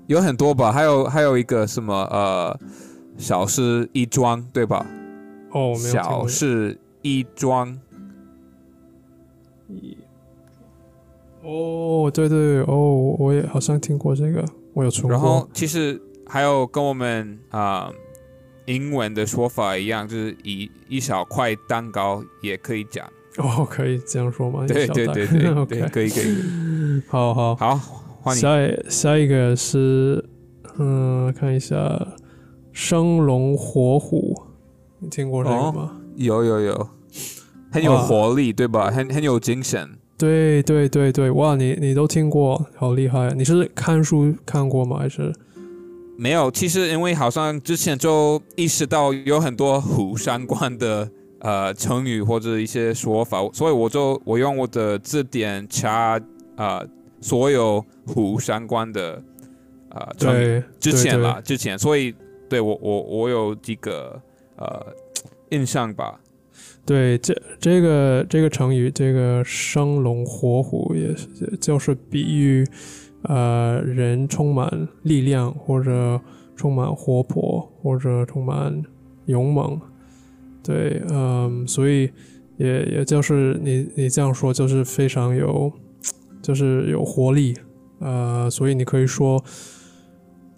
[0.08, 2.58] 有很多吧，还有还有一个什么呃
[3.18, 4.86] 小事一桩，对吧？
[5.52, 6.28] 哦，我没有小过。
[6.28, 7.78] 事一桩，
[9.70, 9.98] 一
[11.44, 15.12] 哦，对对哦，我也好像听过这个，我有出过。
[15.12, 17.92] 然后其实还有跟我们啊、
[18.66, 23.06] 英文的说法一样，就是一一小块蛋糕也可以讲。
[23.38, 24.66] 哦，可以这样说吗？
[24.68, 27.02] 对对对对 可以可以。
[27.08, 27.56] 好好。
[27.56, 27.76] 好，
[28.22, 28.40] 换你。
[28.40, 28.50] 下
[28.90, 30.24] 下一个是，
[30.80, 31.78] 嗯，看一下
[32.72, 34.42] 生龙活虎，
[35.00, 36.02] 你听过这个哦吗？
[36.16, 36.90] 有有有，
[37.76, 38.90] 很有活力，对吧？
[38.90, 39.90] 很很有精神。
[40.18, 43.34] 对对对对，哇，你你都听过，好厉害！
[43.36, 44.98] 你是看书看过吗？
[45.00, 45.34] 还是
[46.18, 51.10] 没有，其实因为好像之前就意识到有很多虎相关的
[51.40, 56.18] 呃成语或者一些说法，所以我就我用我的字典查
[56.56, 56.88] 啊、呃
[57.20, 59.22] 所有虎相关的
[59.90, 60.44] 啊、呃成语。
[60.46, 62.16] 对之前啦，之前，所以
[62.48, 64.18] 对我我我有几个
[64.56, 64.86] 呃
[65.50, 66.18] 印象吧。
[66.86, 71.28] 对，这这个这个成语，这个生龙活虎，也是
[71.60, 72.64] 就是比喻
[73.24, 76.22] 呃人充满力量，或者
[76.56, 78.84] 充满活泼，或者充满
[79.26, 79.82] 勇猛。
[80.62, 82.12] 对，嗯，所以
[82.58, 85.74] 也也就是你你这样说，就是非常有，
[86.44, 87.56] 就是有活力。
[88.00, 89.44] 呃，所以你可以说，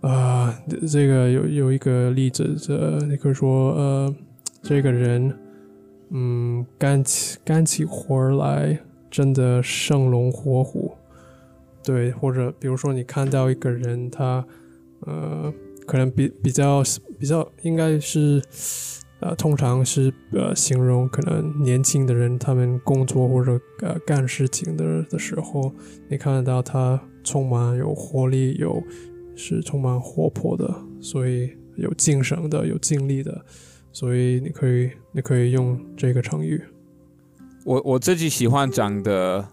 [0.02, 0.54] 啊、
[0.92, 4.16] 这个有有一个例子，这你可以说，呃，
[4.62, 5.34] 这个人。
[6.10, 8.80] 嗯，干起干起活儿来，
[9.12, 10.94] 真的生龙活虎。
[11.84, 14.46] 对，或者比如说你看到一个人，他
[15.02, 15.54] 呃，
[15.86, 16.84] 可能比比较
[17.20, 18.42] 比较应该是
[19.20, 25.74] 呃，通常是呃形容可能年轻的人他们工作或者呃干事情的的时候，
[26.10, 28.84] 你看得到他充满有活力，有
[29.36, 33.46] 是充满活泼的，所以有精神的，有精力的。
[34.00, 36.62] 所以你可以，你可以用这个成语。
[37.66, 39.44] 我我自己喜欢讲的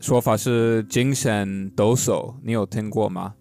[0.00, 3.34] 说法是精神抖擞，你有听过吗？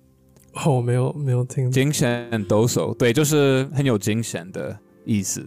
[0.66, 1.70] 哦，没有，没有听。
[1.70, 5.46] 精神抖擞，对，就是很有精神的意思。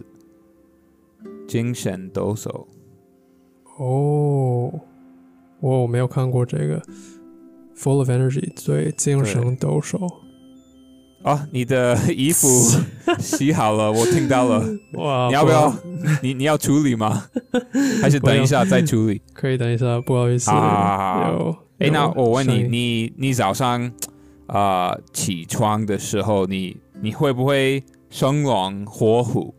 [1.47, 2.67] 精神抖擞，
[3.79, 4.71] 哦，
[5.59, 6.79] 我我没有看过这个。
[7.75, 10.26] Full of energy，对，精神抖擞。
[11.23, 12.47] 哦，你的 衣服
[13.19, 14.63] 洗好了，我听到了。
[14.93, 15.73] 哇，你要不要？
[16.23, 17.25] 你你要处理吗？
[18.01, 19.21] 还是等一下再处理？
[19.33, 20.49] 可以等一下，不好意思。
[20.51, 21.55] 好好好好有。
[21.79, 23.83] 哎，那我问你，你你早上
[24.47, 29.53] 啊、呃起床的时候，你你会不会生龙活虎？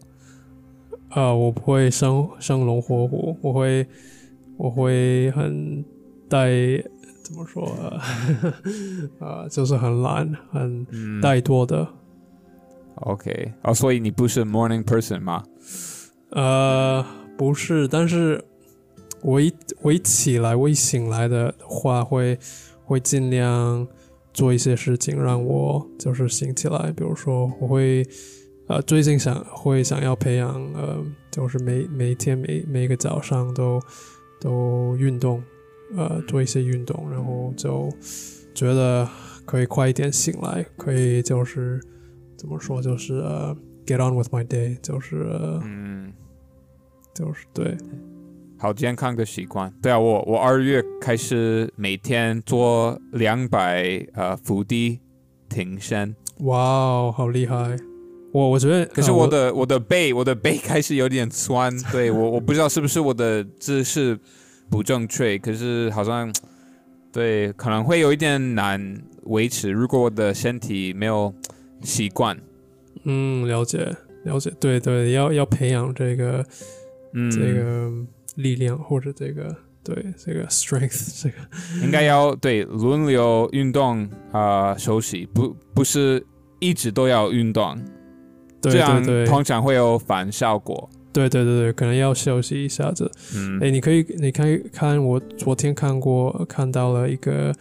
[1.10, 3.86] 啊、我不会生生龙活虎，我会
[4.56, 5.84] 我会很
[6.28, 6.48] 带
[7.28, 8.00] 怎么说啊？
[9.20, 11.86] 啊， 就是很懒，很嗯怠惰的。
[13.02, 15.44] ，OK，哦，所以你不是 morning person 吗？
[16.30, 17.04] 呃，
[17.36, 18.42] 不是，但是
[19.20, 22.38] 我一我一起来，我一醒来的话，会
[22.84, 23.86] 会尽量
[24.32, 26.90] 做一些事情让我就是醒起来。
[26.92, 28.02] 比如说，我会
[28.68, 33.78] 呃最近想会想要培养呃，就是每每一天每每一个早上都
[34.40, 35.42] 都运动，
[35.96, 37.88] 呃做一些运动，然后就
[38.54, 39.08] 觉得
[39.44, 41.80] 可以快一点醒来，可以就是
[42.36, 46.12] 怎么说，就是呃 get on with my day，就是、呃嗯，
[47.14, 47.76] 就是对，
[48.58, 49.72] 好健康的习惯。
[49.80, 55.00] 对啊，我我二月开始每天做两百呃伏地
[55.48, 57.76] 挺身，哇哦，好厉害！
[58.30, 64.18] 我我觉得，可是呃我的、我的背我的背开始有点酸，对我我不知道是不是我的姿势
[64.70, 66.32] 不正确，可是好像
[67.12, 71.34] 对可能会有一点难维持，如果我的身体没有
[71.82, 72.38] 习惯，
[73.04, 73.78] 嗯，了解
[74.24, 76.44] 了解，对对，要要培养这个、
[77.14, 77.90] 嗯，这个
[78.36, 81.36] 力量或者这个对这个 strength 这个。
[81.82, 86.24] 应该要对轮流运动啊、休息，不不是
[86.60, 87.76] 一直都要运动，
[88.60, 90.88] 对这样对对通常会有反效果。
[91.12, 93.10] 对对对对，可能要休息一下子。
[93.34, 93.58] 嗯。
[93.60, 97.54] 哎，你可以你可以看我昨天看过看到了一个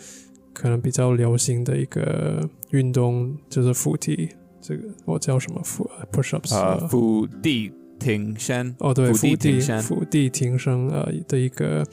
[0.53, 4.29] 可能比较流行的一个运动，就是腹肌，
[4.61, 9.81] 这个我叫什么腹 push ups 呃，伏地挺身，哦，对，腹地挺身。
[9.81, 11.85] 伏地挺身呃的一个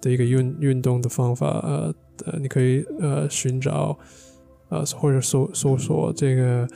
[0.00, 3.98] 的一个运运动的方法，呃呃，你可以呃寻找
[4.68, 6.66] 呃或者搜搜索这个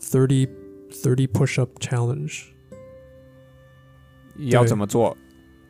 [0.00, 0.48] thirty
[0.90, 2.44] thirty push up challenge，
[4.38, 5.16] 要怎么做？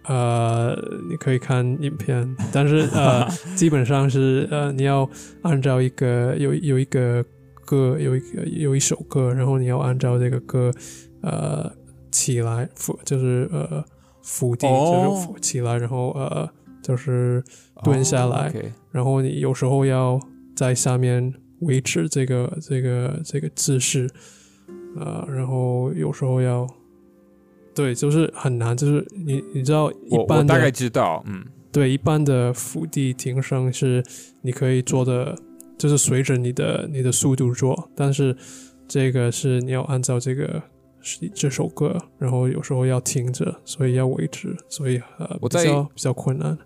[0.04, 0.74] 呃，
[1.11, 5.09] 你可以看影片， 但是呃，基本上是呃你要
[5.42, 7.22] 按照一个有有一个
[7.66, 10.72] 歌有一个有一首歌，然后你要按照这个歌
[11.20, 11.70] 呃
[12.11, 13.85] 起来俯就是呃
[14.22, 15.11] 伏地、哦。
[15.11, 16.48] 就是伏起来，然后呃
[16.83, 17.44] 就是
[17.85, 18.50] 蹲下来
[18.90, 20.18] 然后你有时候要
[20.57, 24.09] 在下面维持这个这个这个姿势，
[24.96, 26.66] 呃，然后有时候要，
[27.79, 34.03] 对，就是很难，就是你你知道一我我般大概知道，嗯，对一般的伏地挺身是
[34.43, 35.38] 你可以做的，
[35.79, 38.37] 就是随着你的你的速度做，但是
[38.88, 40.61] 这个是你要按照这个
[41.01, 46.59] 是这首歌，然后有时候要听着，所以要维持，所以呃我在比较比较困难。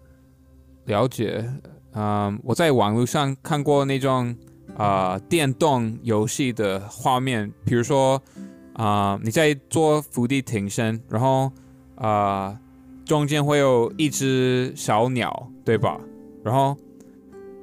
[0.86, 1.46] 了解，
[1.92, 4.34] 嗯、我在网络上看过那种
[4.76, 8.22] 啊、电动游戏的画面，比如说
[8.74, 11.50] 啊、你在做伏地挺身，然后
[11.96, 12.58] 啊、
[13.04, 16.00] 中间会有一只小鸟，对吧？
[16.42, 16.76] 然后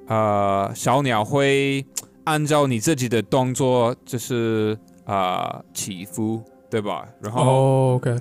[0.07, 1.85] 呃小鸟会
[2.25, 7.07] 按照你自己的动作，就是啊、起伏，对吧？
[7.21, 7.41] 然后。
[7.41, 8.15] 哦，OK，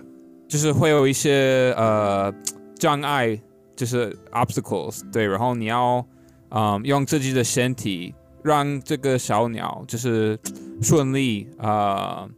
[0.48, 2.32] 就是会有一些呃
[2.78, 3.38] 障碍，
[3.76, 6.02] 就是 obstacles，对，然后你要
[6.48, 10.38] 嗯用自己的身体让这个小鸟就是
[10.80, 12.30] 顺利啊、呃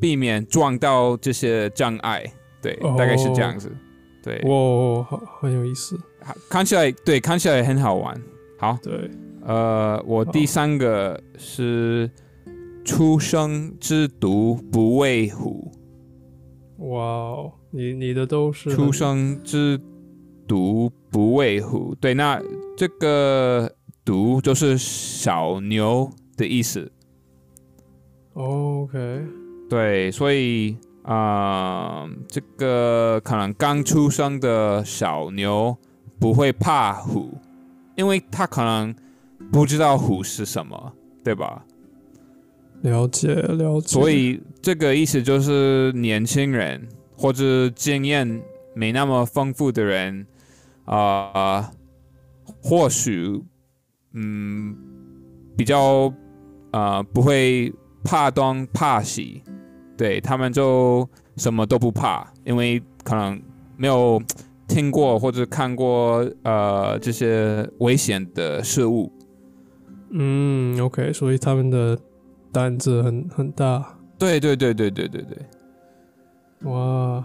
[0.00, 2.24] 避免撞到这些障碍，
[2.62, 3.70] 对，哦大概是这样子，
[4.22, 5.98] 对，哇，好很有意思。
[6.48, 8.20] 看起来对看起来很好玩。
[8.58, 9.10] 好，对，
[9.42, 12.10] 呃，我第三个是
[12.84, 15.72] 初生之犊不畏虎。
[16.76, 19.80] 哇哦，你你的都是出生之
[20.46, 21.94] 犊不畏虎。
[21.94, 22.38] 对，那
[22.76, 23.70] 这个
[24.04, 26.92] 犊就是小牛的意思。
[28.34, 28.98] 哦 OK，
[29.70, 35.78] 对，所以啊、呃这个可能刚出生的小牛
[36.18, 37.38] 不会怕虎，
[37.94, 38.92] 因为它可能
[39.52, 41.64] 不知道虎是什么，对吧？
[42.82, 43.86] 了解了解。
[43.86, 48.42] 所以这个意思就是年轻人或者经验
[48.74, 50.26] 没那么丰富的人，
[50.84, 51.70] 啊、
[52.60, 53.40] 或许
[54.14, 54.76] 嗯
[55.56, 56.12] 比较
[56.72, 59.42] 呃不会怕东怕西，
[60.00, 63.38] 对他们就什么都不怕，因为可能
[63.76, 64.18] 没有
[64.66, 69.12] 听过或者看过呃这些危险的事物。
[70.12, 71.98] 嗯，OK，所以他们的
[72.50, 73.94] 胆子很很大。
[74.18, 77.22] 对对对对对对对，哇，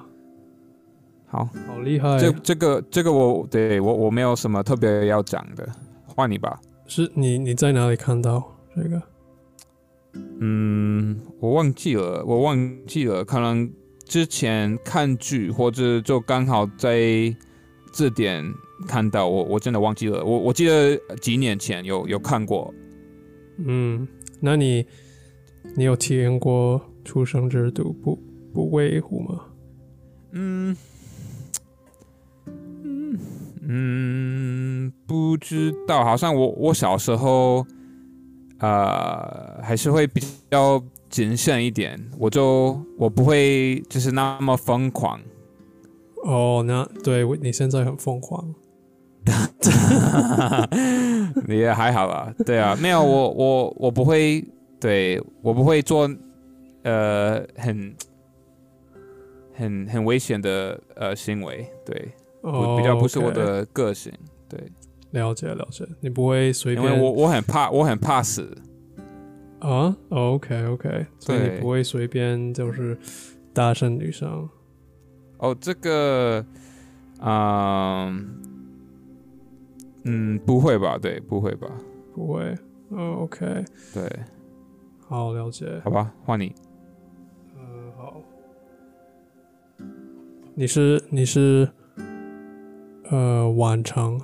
[1.28, 1.48] 好。
[1.66, 2.20] 好厉害！
[2.20, 5.66] 这这个这个我对我我没有什么特别要讲的，
[6.06, 6.60] 换你吧。
[6.88, 8.44] 是你你在哪里看到
[8.76, 9.02] 这个？
[10.40, 13.72] 嗯，我忘记了，我忘记了，可能
[14.06, 17.36] 之前看剧或者就刚好在
[17.92, 18.44] 字典
[18.88, 20.24] 看到，我我真的忘记了。
[20.24, 22.74] 我我记得几年前有有看过，
[23.58, 24.08] 嗯，
[24.40, 24.86] 那你
[25.76, 28.20] 你有体验过出生之犊不
[28.54, 29.42] 不畏虎吗？
[30.34, 30.76] 嗯
[32.84, 33.20] 嗯
[33.68, 37.66] 嗯，不知道，好像我我小时候，
[38.60, 45.20] 呃，还是会比较谨慎一点，我就我不会就是那么疯狂。
[46.24, 48.54] 哦，那对你现在很疯狂。
[51.48, 54.44] 你 也还好吧，对啊，没有我 我我不会，
[54.80, 56.10] 对我不会做
[56.84, 57.96] 呃很
[59.54, 61.96] 很很危险的呃行为，对，
[62.78, 64.14] 比较不是我的个性，
[64.48, 64.60] 对。
[65.16, 68.56] 了解了解，你不会随因便为我我很怕， 我很怕死。
[69.60, 72.96] 啊、哦、？OK OK，所以对你不会随便就是
[73.54, 74.48] 搭讪女生。
[75.40, 76.46] 哦，这个，
[77.22, 78.38] 嗯、
[80.04, 80.98] 嗯，不会吧？
[81.02, 81.68] 对，不会吧？
[82.14, 82.56] 不会。
[82.90, 84.08] 哦，OK，对，
[85.08, 85.82] 好了解。
[85.84, 86.54] 好吧，换你。
[87.58, 88.22] 嗯，好。
[90.54, 91.68] 你是你是
[93.10, 94.22] 呃晚长，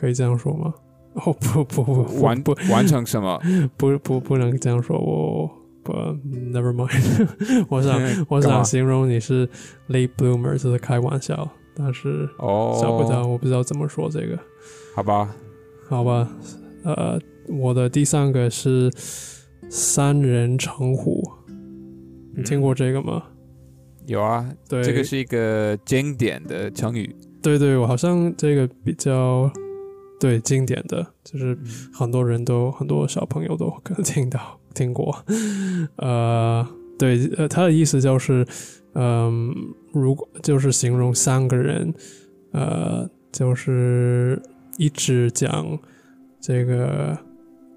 [0.00, 0.72] 可以这样说吗？
[1.14, 3.40] 哦不不不不完不完成什么？
[3.76, 5.50] 不不不能这样说，我
[5.82, 5.92] 不
[6.52, 7.28] never mind
[7.68, 9.48] 我想 我想形容你是
[9.88, 14.38] late bloomer，这是开玩笑，但是哦，找不到，我不知道怎么说这个。
[14.94, 15.34] 好吧，
[15.88, 16.30] 好吧，
[16.84, 18.88] 呃，我的第三个是
[19.68, 21.22] 三人成虎，
[22.36, 23.24] 你听过这个吗？
[24.06, 27.14] 有啊，对，这个是一个经典的成语。
[27.42, 29.50] 对对，我好像这个比较
[30.20, 35.24] 对经典的，就是嗯很多人都很多小朋友都可能听到听过。
[35.96, 36.64] 呃，
[36.98, 38.46] 对，呃，他的意思就是，
[38.94, 39.52] 嗯、
[39.92, 41.94] 如果就是形容三个人，
[42.52, 44.40] 呃，就是
[44.76, 45.78] 一直讲
[46.38, 47.16] 这个，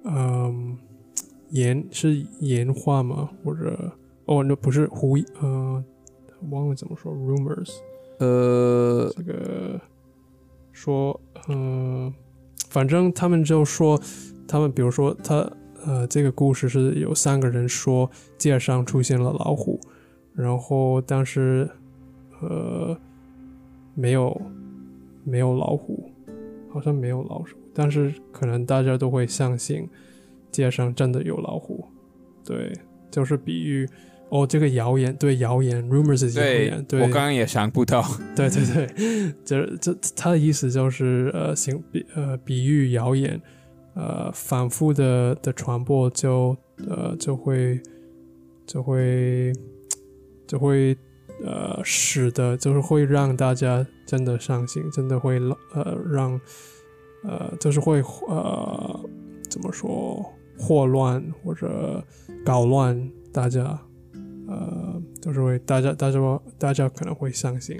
[0.04, 0.78] 嗯、
[1.52, 3.30] 言是言话吗？
[3.44, 3.92] 或者
[4.26, 5.84] 哦，那不是胡，呃，
[6.50, 7.72] 忘了怎么说，rumors。
[8.20, 9.80] 呃，这个
[10.72, 11.20] 说，
[11.50, 12.14] 嗯、
[12.74, 14.02] 反正他们就说，
[14.48, 15.48] 他们比如说他，
[15.86, 19.80] 呃，这个故事是有三个人说街上出现了老虎，
[20.34, 21.70] 然后但是，
[22.42, 22.98] 呃，
[23.94, 24.42] 没有
[25.24, 26.10] 没有老虎，
[26.72, 27.46] 好像没有老虎，
[27.76, 29.88] 但是可能大家都会相信
[30.52, 31.86] 街上真的有老虎，
[32.44, 32.74] 对，
[33.12, 33.88] 就是比喻
[34.34, 38.04] 哦，这个谣言，对谣言，rumors 是谣言，对，我刚刚也想不到。
[38.36, 43.40] 对对对，这这他的意思就是呃，形比呃比喻谣言，
[43.94, 46.58] 呃，反复的的传播就
[46.88, 47.80] 呃就会
[48.66, 49.54] 就会
[50.48, 50.98] 就会
[51.46, 55.40] 呃使得就是会让大家真的伤心，真的会
[55.76, 56.42] 呃让
[57.24, 59.00] 呃就是会呃
[59.48, 60.26] 怎么说
[60.58, 62.04] 祸乱或者
[62.44, 63.80] 搞乱大家。
[64.48, 66.20] 呃，就是会大家大家
[66.58, 67.80] 大家可能会相信，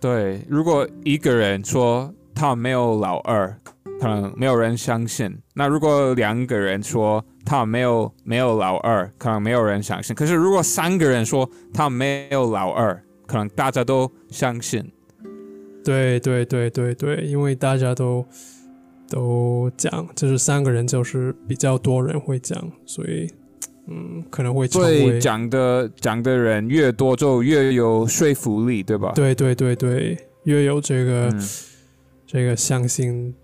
[0.00, 3.54] 对，如果一个人说他没有老二，
[4.00, 5.36] 可能没有人相信。
[5.54, 10.14] 那如果两个人说他没有没有老二，可能没有人相信。
[10.14, 14.90] 可是如果三个人说他没有老二，可能大家都相信。
[15.84, 18.24] 对对对对对，因为大家都
[19.08, 23.28] 都讲，就是三个人就是比较多人会讲，所以。
[23.90, 29.12] 嗯，可能会成为讲的讲的人越多，就越有说服力，对吧？
[29.14, 31.48] 对对对对，越有这个、嗯、
[32.26, 33.34] 这个相信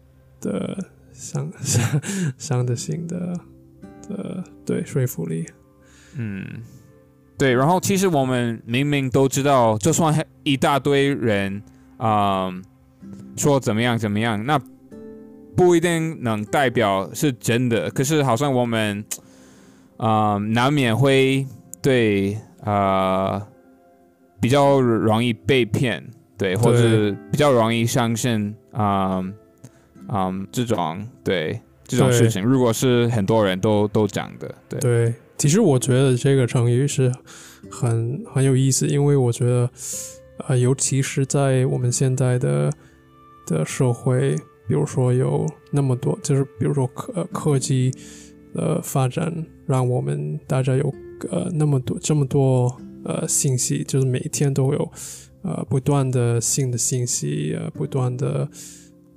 [0.42, 0.76] 的
[1.14, 2.00] 相 相
[2.36, 3.40] 相的性的
[4.06, 5.46] 的对说服力。
[6.18, 6.44] 嗯，
[7.38, 7.54] 对。
[7.54, 11.62] 然后其实我们明明都知道，就算一大堆人
[11.96, 12.62] 啊、呃、
[13.34, 14.60] 说怎么样怎么样，那
[15.56, 17.88] 不一定能代表是真的。
[17.88, 19.02] 可是好像我们。
[19.96, 21.46] 啊、呃，难免会
[21.82, 23.46] 对啊、呃、
[24.40, 26.04] 比较容易被骗，
[26.36, 29.18] 对，或者比较容易相信啊
[30.06, 32.42] 啊、呃、这种对这种事情。
[32.42, 37.12] 如果是很多人都都讲的，对对，其实我觉得这个成语是
[37.70, 39.70] 很很有意思，因为我觉得
[40.48, 42.72] 呃，尤其是在我们现在的
[43.46, 44.34] 的社会，
[44.66, 47.92] 比如说有那么多，就是比如说科科技
[48.54, 49.44] 的发展。
[49.66, 50.92] 让我们大家有
[51.30, 54.92] 呃那么多这么多呃信息，就是每天都有
[55.40, 58.46] 呃不断的新的信息，呃不断的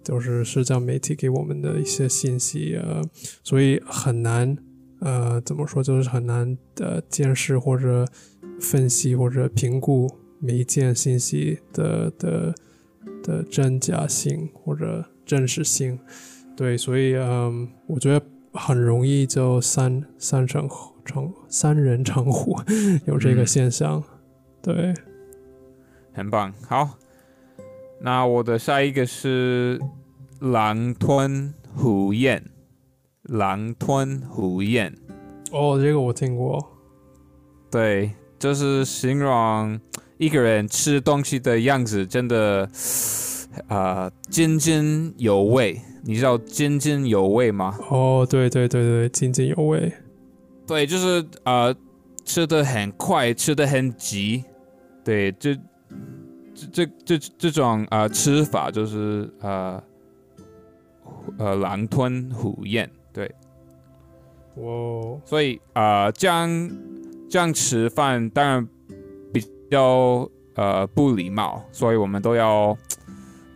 [0.02, 3.02] 就是社交媒体给我们的一些信息，呃，
[3.44, 4.58] 所以很难
[5.02, 8.08] 呃怎么说，就是很难的监视或者
[8.62, 10.10] 分析或者评估
[10.40, 12.56] 每一件信息的的
[13.22, 16.00] 的真假性或者真实性。
[16.56, 18.26] 对，所以嗯，我觉得。
[18.58, 20.68] 很容易就三三成
[21.06, 22.60] 成三人成虎，
[23.06, 24.04] 有这个现象，嗯、
[24.62, 24.94] 对，
[26.14, 26.54] 很棒。
[26.68, 26.98] 好，
[28.02, 29.80] 那我的下一个是
[30.40, 32.44] 狼吞虎咽，
[33.24, 34.94] 狼吞虎咽。
[35.52, 36.74] 哦，这个我听过。
[37.72, 39.80] 对，就是形容
[40.18, 42.70] 一个人吃东西的样子，真的
[43.68, 45.80] 啊津津有味。
[46.08, 47.78] 你知道津津有味吗？
[47.90, 49.92] 哦，对对对对，津津有味。
[50.66, 51.76] 对，就是呃，
[52.24, 54.46] 吃的很快，吃的很急。
[55.04, 55.54] 对，这
[56.56, 59.84] 这这这这种呃吃法就是呃
[61.38, 62.90] 呃狼吞虎咽。
[63.12, 63.30] 对，
[64.56, 66.72] 哦，所以啊，这样
[67.30, 68.66] 这样吃饭当然
[69.34, 72.78] 比较呃不礼貌，所以我们都要。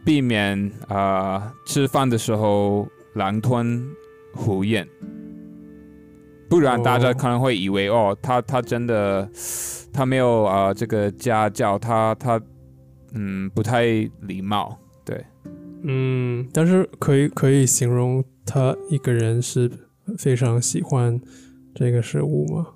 [0.03, 3.87] 避免啊、呃，吃饭的时候狼吞
[4.33, 4.87] 虎咽，
[6.49, 9.29] 不然大家可能会以为哦，哦他他真的
[9.93, 12.41] 他没有啊、呃、这个家教，他他
[13.13, 13.83] 嗯不太
[14.21, 14.75] 礼貌，
[15.05, 15.23] 对，
[15.83, 19.69] 嗯，但是可以可以形容他一个人是
[20.17, 21.21] 非常喜欢
[21.75, 22.67] 这个食物吗？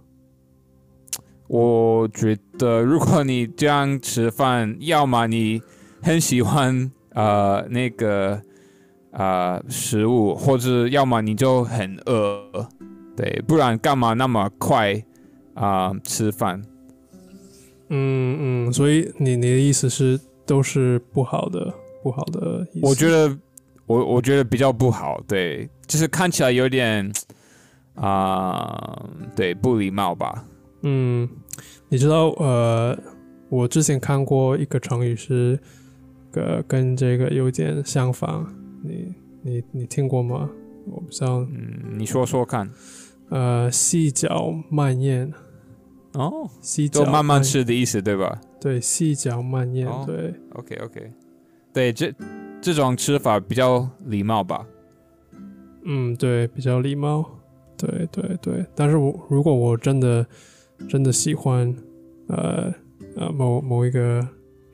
[1.47, 5.61] 我觉得如果你这样吃饭，要么你
[6.03, 6.91] 很喜欢。
[7.15, 8.41] 呃，那个
[9.11, 12.67] 呃食物，或者要么你就很饿，
[13.15, 14.93] 对，不然干嘛那么快
[15.53, 16.61] 啊、呃、吃饭？
[17.87, 22.85] 嗯嗯，所以你你的意思是都是不好的，不好的意思？
[22.85, 23.37] 我觉得
[23.85, 27.09] 我我觉得比较不好，对，就是看起来有点
[27.93, 30.45] 啊、呃，对，不礼貌吧？
[30.81, 31.29] 嗯，
[31.87, 32.97] 你知道呃，
[33.47, 35.57] 我之前看过一个成语是。
[36.35, 38.45] 呃，跟这个有点相反，
[38.83, 40.49] 你你你听过吗？
[40.85, 41.39] 我不知道。
[41.39, 42.69] 嗯，你说说看。
[43.29, 45.33] 呃，细嚼慢咽。
[46.13, 48.41] 哦，细嚼慢慢吃的意思，对吧？
[48.59, 49.87] 对，细嚼慢咽。
[49.87, 50.33] 哦、对。
[50.53, 51.11] OK OK，
[51.73, 52.13] 对，这
[52.61, 54.65] 这种吃法比较礼貌吧？
[55.85, 57.25] 嗯，对，比较礼貌。
[57.77, 60.25] 对对对，但是我如果我真的
[60.89, 61.73] 真的喜欢，
[62.27, 62.73] 呃
[63.15, 64.27] 呃某某一个。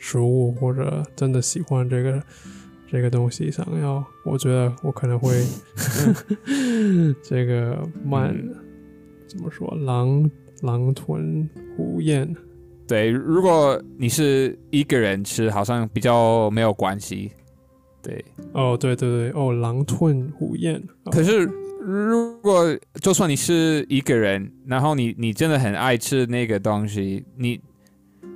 [0.04, 2.22] 食物或者真的喜欢这个
[2.90, 5.32] 这个东西，想要，我觉得我可能会
[7.24, 8.36] 这个慢，
[9.28, 10.30] 怎么说狼
[10.62, 11.48] 狼吞
[11.78, 12.36] 虎咽。
[12.88, 17.32] 对，如果你是一个人吃，好像比较没有关系。
[18.02, 20.76] 对，哦，对对对，哦，狼吞虎咽。
[21.04, 21.48] 哦可是
[21.80, 27.62] 如果就算你是一个人，然后你你真的很爱吃那个东西，你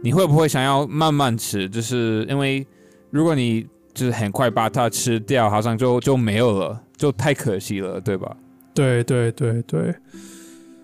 [0.05, 1.67] 你会不会想要慢慢吃？
[1.67, 2.63] 就是因为
[3.09, 8.37] 如果你就是很快把它吃掉，好像就就没有了，就太可惜了，对吧？
[8.75, 9.95] 对对对对，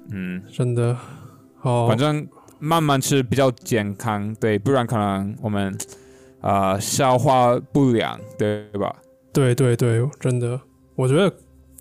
[0.10, 0.98] 嗯，真的
[1.60, 1.88] 好。
[1.88, 5.72] 反正慢慢吃比较健康，对，不然可能我们
[6.40, 8.92] 啊、呃消化不良，对吧？
[9.32, 10.60] 对对对，真的，
[10.96, 11.32] 我觉得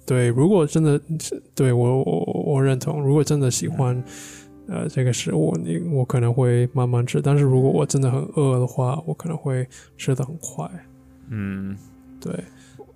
[0.04, 0.28] 对。
[0.28, 4.04] 如果真的是对我我我认同，如果真的喜欢
[4.70, 7.20] 呃这个食物，你我可能会慢慢吃。
[7.20, 9.66] 但是如果我真的很饿的话，我可能会
[9.96, 10.70] 吃的很快。
[11.28, 11.76] 嗯，
[12.20, 12.32] 对，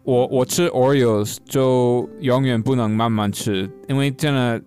[0.04, 4.62] 我我吃 Oreos 就永远不能慢慢吃，因为真的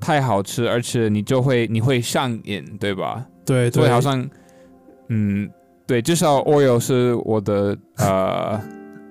[0.00, 3.24] 太好吃，而且你就会你会上瘾，对吧？
[3.44, 4.28] 对对，所以好像
[5.08, 5.48] 嗯，
[5.86, 8.60] 对，至少 Oreo 是我的呃，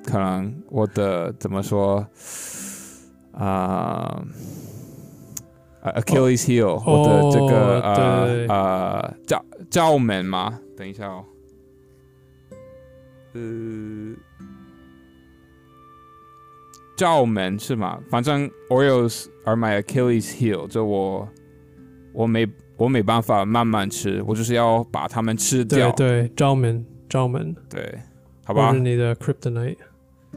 [0.05, 2.05] 可能我的怎么说
[3.31, 4.05] 啊？
[4.15, 4.25] 呃
[5.83, 10.59] Achilles heel，、我的这个呃呃罩罩门吗？
[10.77, 11.25] 等一下哦，
[13.33, 14.15] 呃，
[16.95, 17.99] 罩门是吗？
[18.09, 21.27] 反正 Oreos are my Achilles heel，就我
[22.13, 25.91] 我没我没办法慢慢吃，我就是要把它们吃掉。
[25.91, 27.99] 对对，招门招门，对，
[28.45, 29.77] 好吧是，你的 kryptonite，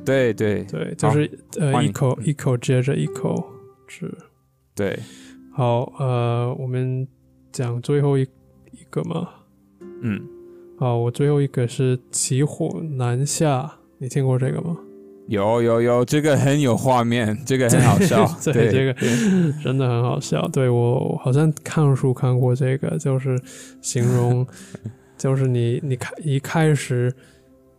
[0.05, 1.30] 对对对，就是
[1.61, 3.44] 呃一口一口接着一口
[3.86, 4.12] 吃。
[4.74, 4.99] 对，
[5.57, 7.09] 好，呃，我们
[7.50, 8.20] 讲最后一
[8.72, 9.26] 一个嘛。
[10.02, 10.20] 嗯，
[10.78, 14.76] 好，我最后一个是骑虎难下，你听过这个吗？
[15.28, 18.92] 有有有，这个很有画面， 这个很好笑对 对，这个
[19.64, 20.46] 真的很好笑。
[20.48, 23.40] 对我好像看书看过这个，就是
[23.80, 24.46] 形容，
[25.16, 27.11] 就是你你开一开始，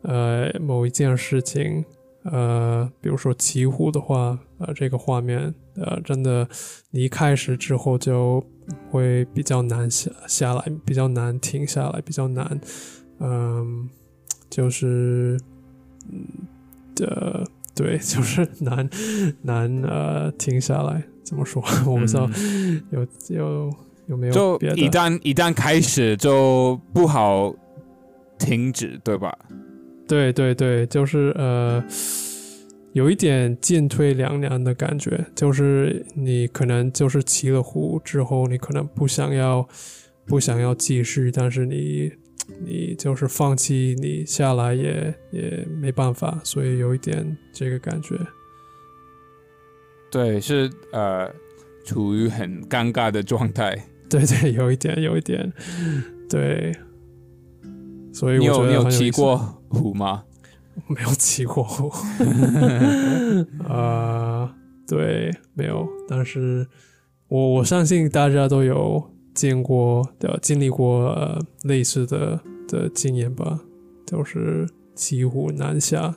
[0.01, 1.85] 呃，某一件事情，
[2.23, 6.47] 呃，比如说骑虎的话，呃，这个画面，呃，真的，
[6.91, 8.43] 你一开始之后就
[8.91, 12.59] 会比较难下下来，比较难停下来，比较难，
[13.19, 13.89] 嗯、
[14.49, 15.37] 就是，
[16.11, 16.25] 嗯
[16.95, 17.43] 的。
[17.75, 18.89] 对， 就是难
[19.43, 21.63] 难呃停下来，怎么说？
[21.85, 22.27] 我不知道
[22.89, 23.71] 有有
[24.07, 24.57] 有没有嗯就？
[24.75, 27.53] 一旦一旦开始就不好
[28.39, 29.31] 停止，对吧？
[30.07, 31.79] 对对对，就是呃，
[32.93, 39.67] 有一点进退两难的感觉，就是你可能就是骑了虎之后，你可能不想要
[40.25, 42.11] 不想要继续，但是你
[42.65, 48.15] 你就是放弃，你下来也也没办法，所以有一点这个感觉。
[50.09, 51.31] 对，是呃，
[51.85, 53.77] 处于很尴尬的状态。
[54.09, 55.51] 对对，有一点有一点，
[56.29, 56.73] 对，
[58.13, 59.11] 所以你我觉有你有骑？
[59.11, 60.23] 过虎吗？
[60.87, 61.91] 没有骑过虎，
[63.67, 64.49] 呃，
[64.87, 66.67] 对，没有，但是
[67.27, 73.59] 我我相信大家都有见过的、经历过、呃、类似的的经验吧，
[74.05, 76.15] 就是骑虎难下的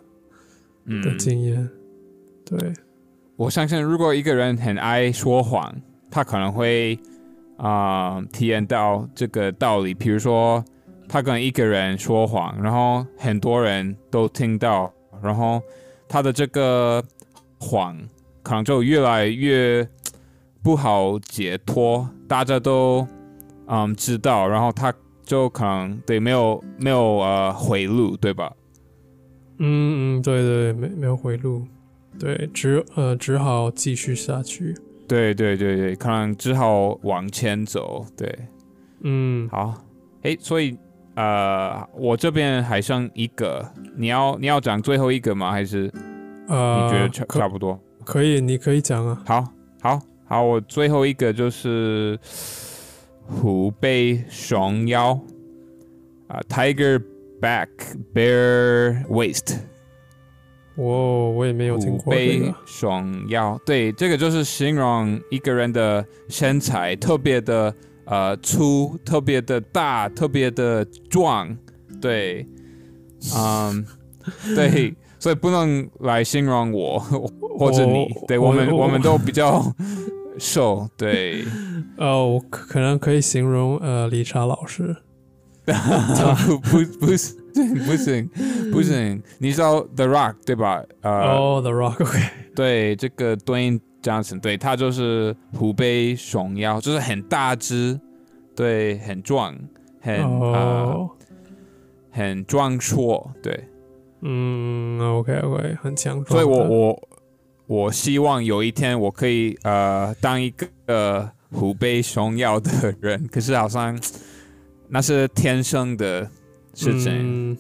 [0.85, 1.69] 嗯，经验。
[2.45, 2.73] 对，
[3.37, 5.75] 我相信如果一个人很爱说谎，
[6.11, 6.99] 他可能会
[7.57, 9.93] 啊、体验到这个道理。
[9.95, 10.65] 比如说，
[11.13, 15.61] 他跟一个人说谎，然后很多人都听到，然后
[16.09, 17.03] 他的这个
[17.59, 17.99] 谎
[18.45, 19.85] 可能就越来越
[20.63, 23.05] 不好解脱，大家都
[23.67, 24.95] 嗯知道，然后他
[25.25, 28.53] 就可能对没有没有呃回路，对吧？
[29.59, 31.67] 嗯嗯，对对，没没有回路，
[32.21, 34.73] 对，只呃只好继续下去。
[35.09, 38.33] 对对对对，可能只好往前走，对。
[39.03, 39.75] 嗯，好，
[40.23, 40.79] 诶，所以
[41.21, 43.63] 呃，我这边还剩一个，
[43.95, 45.51] 你要你要讲最后一个吗？
[45.51, 45.93] 还是
[46.49, 47.79] 呃，你觉得差、差不多？
[48.05, 49.23] 可以，你可以讲啊。
[49.27, 49.45] 好，
[49.83, 52.19] 好，好，我最后一个就是
[53.27, 55.13] 虎背熊腰
[56.29, 57.03] 啊、t i g e r
[57.39, 57.69] back
[58.15, 59.59] bear waist，
[60.77, 62.55] 哦我也没有听过这虎背。
[62.65, 67.75] 熊腰，对，这个就是形容一个人的身材特别的
[68.11, 71.57] 呃粗，特别的大，特别的壮，
[72.01, 72.45] 对，
[73.37, 73.87] 嗯，
[74.55, 76.99] 对，所以不能来形容我
[77.59, 79.63] 或者你，对我们我们都比较
[80.39, 81.45] 瘦，对，
[81.97, 84.97] 呃，我可可能可以形容呃理查老师。
[85.65, 87.37] 不不不是。
[87.53, 88.31] 不行，
[88.73, 90.85] 不行，你知道 The Rock 对吧？
[91.03, 92.19] 呃，哦、t h e Rock，OK，、
[92.55, 98.01] 对，这个 Dwayne 这样子，对，他就是虎背熊腰，就是很大只，
[98.57, 99.55] 对，很壮，
[100.01, 101.11] 很呃哦，
[102.11, 103.69] 很壮硕，对，
[104.23, 106.27] 嗯，OK OK，很强壮。
[106.27, 107.09] 所以我我
[107.67, 113.99] 我希望有一天我可以呃当一个、呃、虎背熊腰的人，可是好像
[114.89, 116.29] 那是天生的
[116.75, 117.13] 事情。
[117.53, 117.59] 嗯，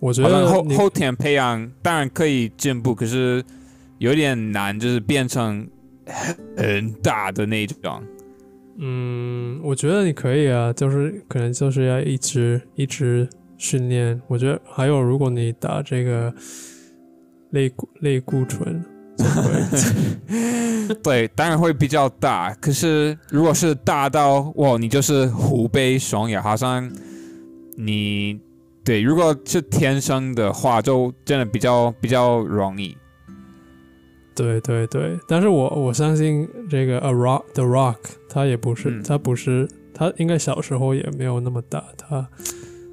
[0.00, 3.44] 我觉得后后天培养当然可以进步，可是
[3.98, 5.64] 有点难，就是变成
[6.56, 8.02] 很大的那种。
[8.78, 13.28] 嗯，我觉得你可以啊，就是可能就是要一直一直
[13.58, 14.20] 训练。
[14.26, 16.32] 我觉得还有，如果你打这个
[17.50, 18.82] 类固类固醇，
[21.02, 26.90] 对，当然会比较大，可是如果是大到哇，你就是虎背熊腰，好像
[27.76, 28.40] 你
[28.82, 32.96] 对，如果是天生的话，就真的比较比较容易。
[34.34, 35.18] 对对对。
[35.26, 37.96] 但是我我相信这个 A Rock The Rock，
[38.28, 42.28] 他也不是，嗯他不是，他应该小时候也没有那么大，他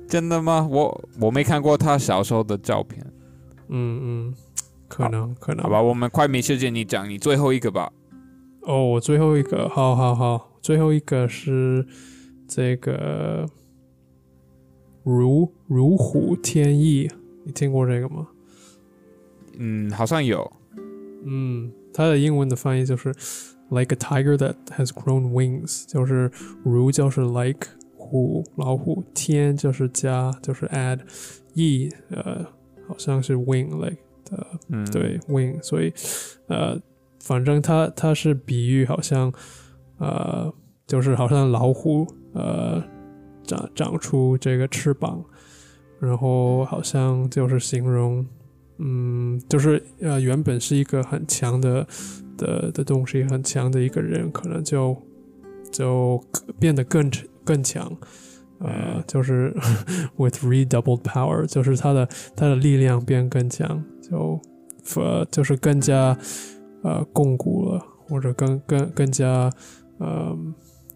[0.08, 0.68] 真的吗？
[0.70, 3.06] 我我没看过他小时候的照片。
[3.70, 4.36] 嗯嗯，
[4.88, 7.92] 可能可能好吧，我们快没时间，你讲你最后一个吧。
[8.64, 11.86] 哦，我最后一个，好好好，最后一个是
[12.48, 13.46] 这个
[15.04, 17.10] 如如虎添翼，
[17.46, 18.28] 你听过这个吗？
[19.58, 20.52] 嗯，好像有。
[21.30, 23.10] 嗯，它的英文的翻译就是
[23.70, 26.32] like a tiger that has grown wings，就是
[26.64, 31.00] 如就是 like 虎老虎，天就是加就是 add，
[31.54, 32.44] 翼呃
[32.88, 35.94] 好像是 wing like 的嗯，对 wing，所以
[36.48, 36.80] 呃，
[37.22, 39.32] 反正它它是比喻，好像
[40.00, 40.52] 呃，
[40.88, 42.84] 就是好像老虎呃
[43.44, 45.24] 长长出这个翅膀，
[46.00, 48.26] 然后好像就是形容，
[48.80, 51.86] 嗯，就是呃原本是一个很强的
[52.38, 54.96] 的的东西，很强的一个人，可能就
[55.72, 56.24] 就
[56.60, 57.12] 变得更
[57.44, 57.86] 更强。
[58.60, 59.54] 呃嗯，就是
[60.18, 64.40] with redoubled power，就是他的他的力量变更强，就
[64.96, 66.18] 呃就是更加
[66.84, 69.50] 呃巩固了，或者更更更加
[69.98, 70.38] 呃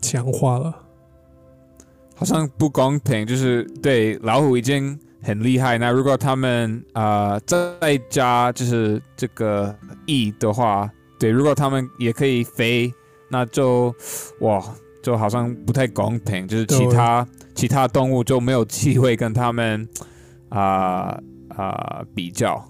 [0.01, 0.75] 强化了。
[2.15, 9.73] 好像不公平，就是对老虎已经很厉害，那如果他们啊、呃再加就是这个
[10.05, 12.93] E 的话，对，如果他们也可以飞，
[13.29, 13.95] 那就
[14.41, 14.61] 哇，
[15.01, 19.87] 就好像不太公平，就是其他其他动物就没有机会跟他们
[20.49, 21.17] 啊
[21.49, 22.63] 啊、比较。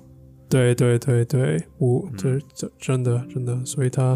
[0.47, 4.15] 对对对对，无嗯这这真的真的，所以它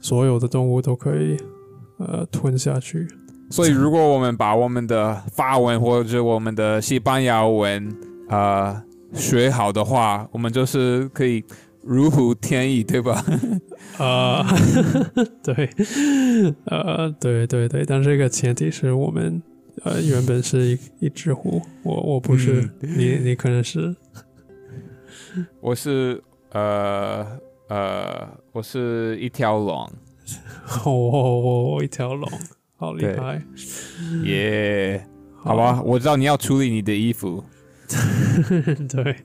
[0.00, 1.38] 所有的动物都可以
[1.98, 3.08] 呃吞下去。
[3.50, 7.94] 所以，如果我们把我们的法文或者我们的西班牙文
[8.28, 8.82] 呃
[9.14, 11.42] 学好的话，我们就是可以
[11.82, 13.24] 如虎添翼，对吧？
[13.98, 14.46] 啊，
[15.42, 15.68] 对，
[16.66, 19.42] 呃，对对对，但这个前提是我们
[19.82, 23.96] 呃原本是一一只虎，我我不是，你你可能是，
[25.60, 26.22] 我是
[26.52, 27.26] 呃
[27.68, 29.90] 呃，我是一条龙，
[30.84, 32.30] 我我我，一条龙，
[32.78, 33.42] 好厉害，
[34.24, 35.04] 耶、
[35.36, 35.56] 好。
[35.56, 37.44] 吧，我知道你要处理你的衣服，
[38.88, 39.16] 对，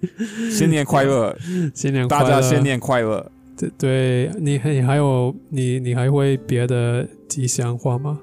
[0.49, 1.38] 新年快乐，
[1.76, 3.32] 新年快乐，大家新年快乐。
[3.56, 8.20] 对对，你你还有你你还会别的吉祥话吗？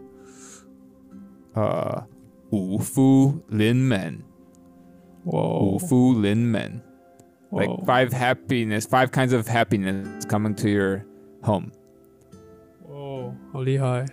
[1.54, 2.04] 呃，
[2.50, 4.18] 五福临门，
[5.22, 6.80] 我五福临门
[7.52, 11.02] ，like 哦 five happiness, five kinds of happiness coming to your
[11.42, 11.68] home。
[12.88, 14.04] 哦，好厉害，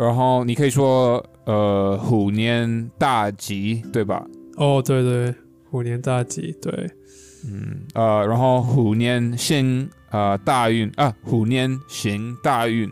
[0.00, 4.26] 然后你可以说呃虎年大吉，对吧？
[4.56, 5.34] 哦，对对，
[5.70, 6.72] 虎年大吉，对，
[7.46, 12.90] 嗯呃，然后虎年行呃大运啊，虎年行大运，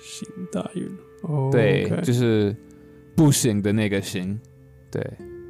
[0.00, 0.88] 行大运，
[1.22, 2.54] 哦，对就是
[3.14, 4.38] 不行的那个行，
[4.90, 5.00] 对，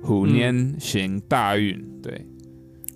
[0.02, 2.12] 虎嗯年行大运，对，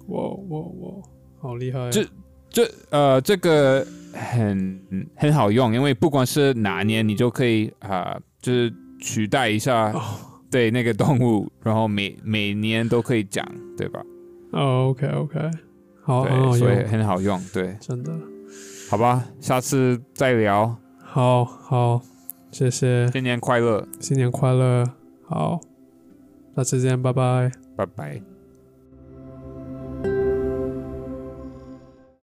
[0.08, 1.02] 哇哇哇
[1.40, 2.06] 好厉害啊，这
[2.50, 10.02] 这呃这个很很好用，因为不管是哪年，你就可以啊、就是取代一下哦。
[10.50, 13.46] 对那个动物，然后每每年都可以讲，
[13.76, 14.02] 对吧？
[14.50, 15.38] 哦，OK OK，
[16.02, 18.12] 好对，所以，很好用，对，真的，
[18.90, 22.02] 好吧，下次再聊，好好，
[22.50, 24.84] 谢谢，新年快乐，新年快乐，
[25.24, 25.60] 好，
[26.56, 27.52] 下次见，拜拜。
[27.76, 28.29] 拜拜。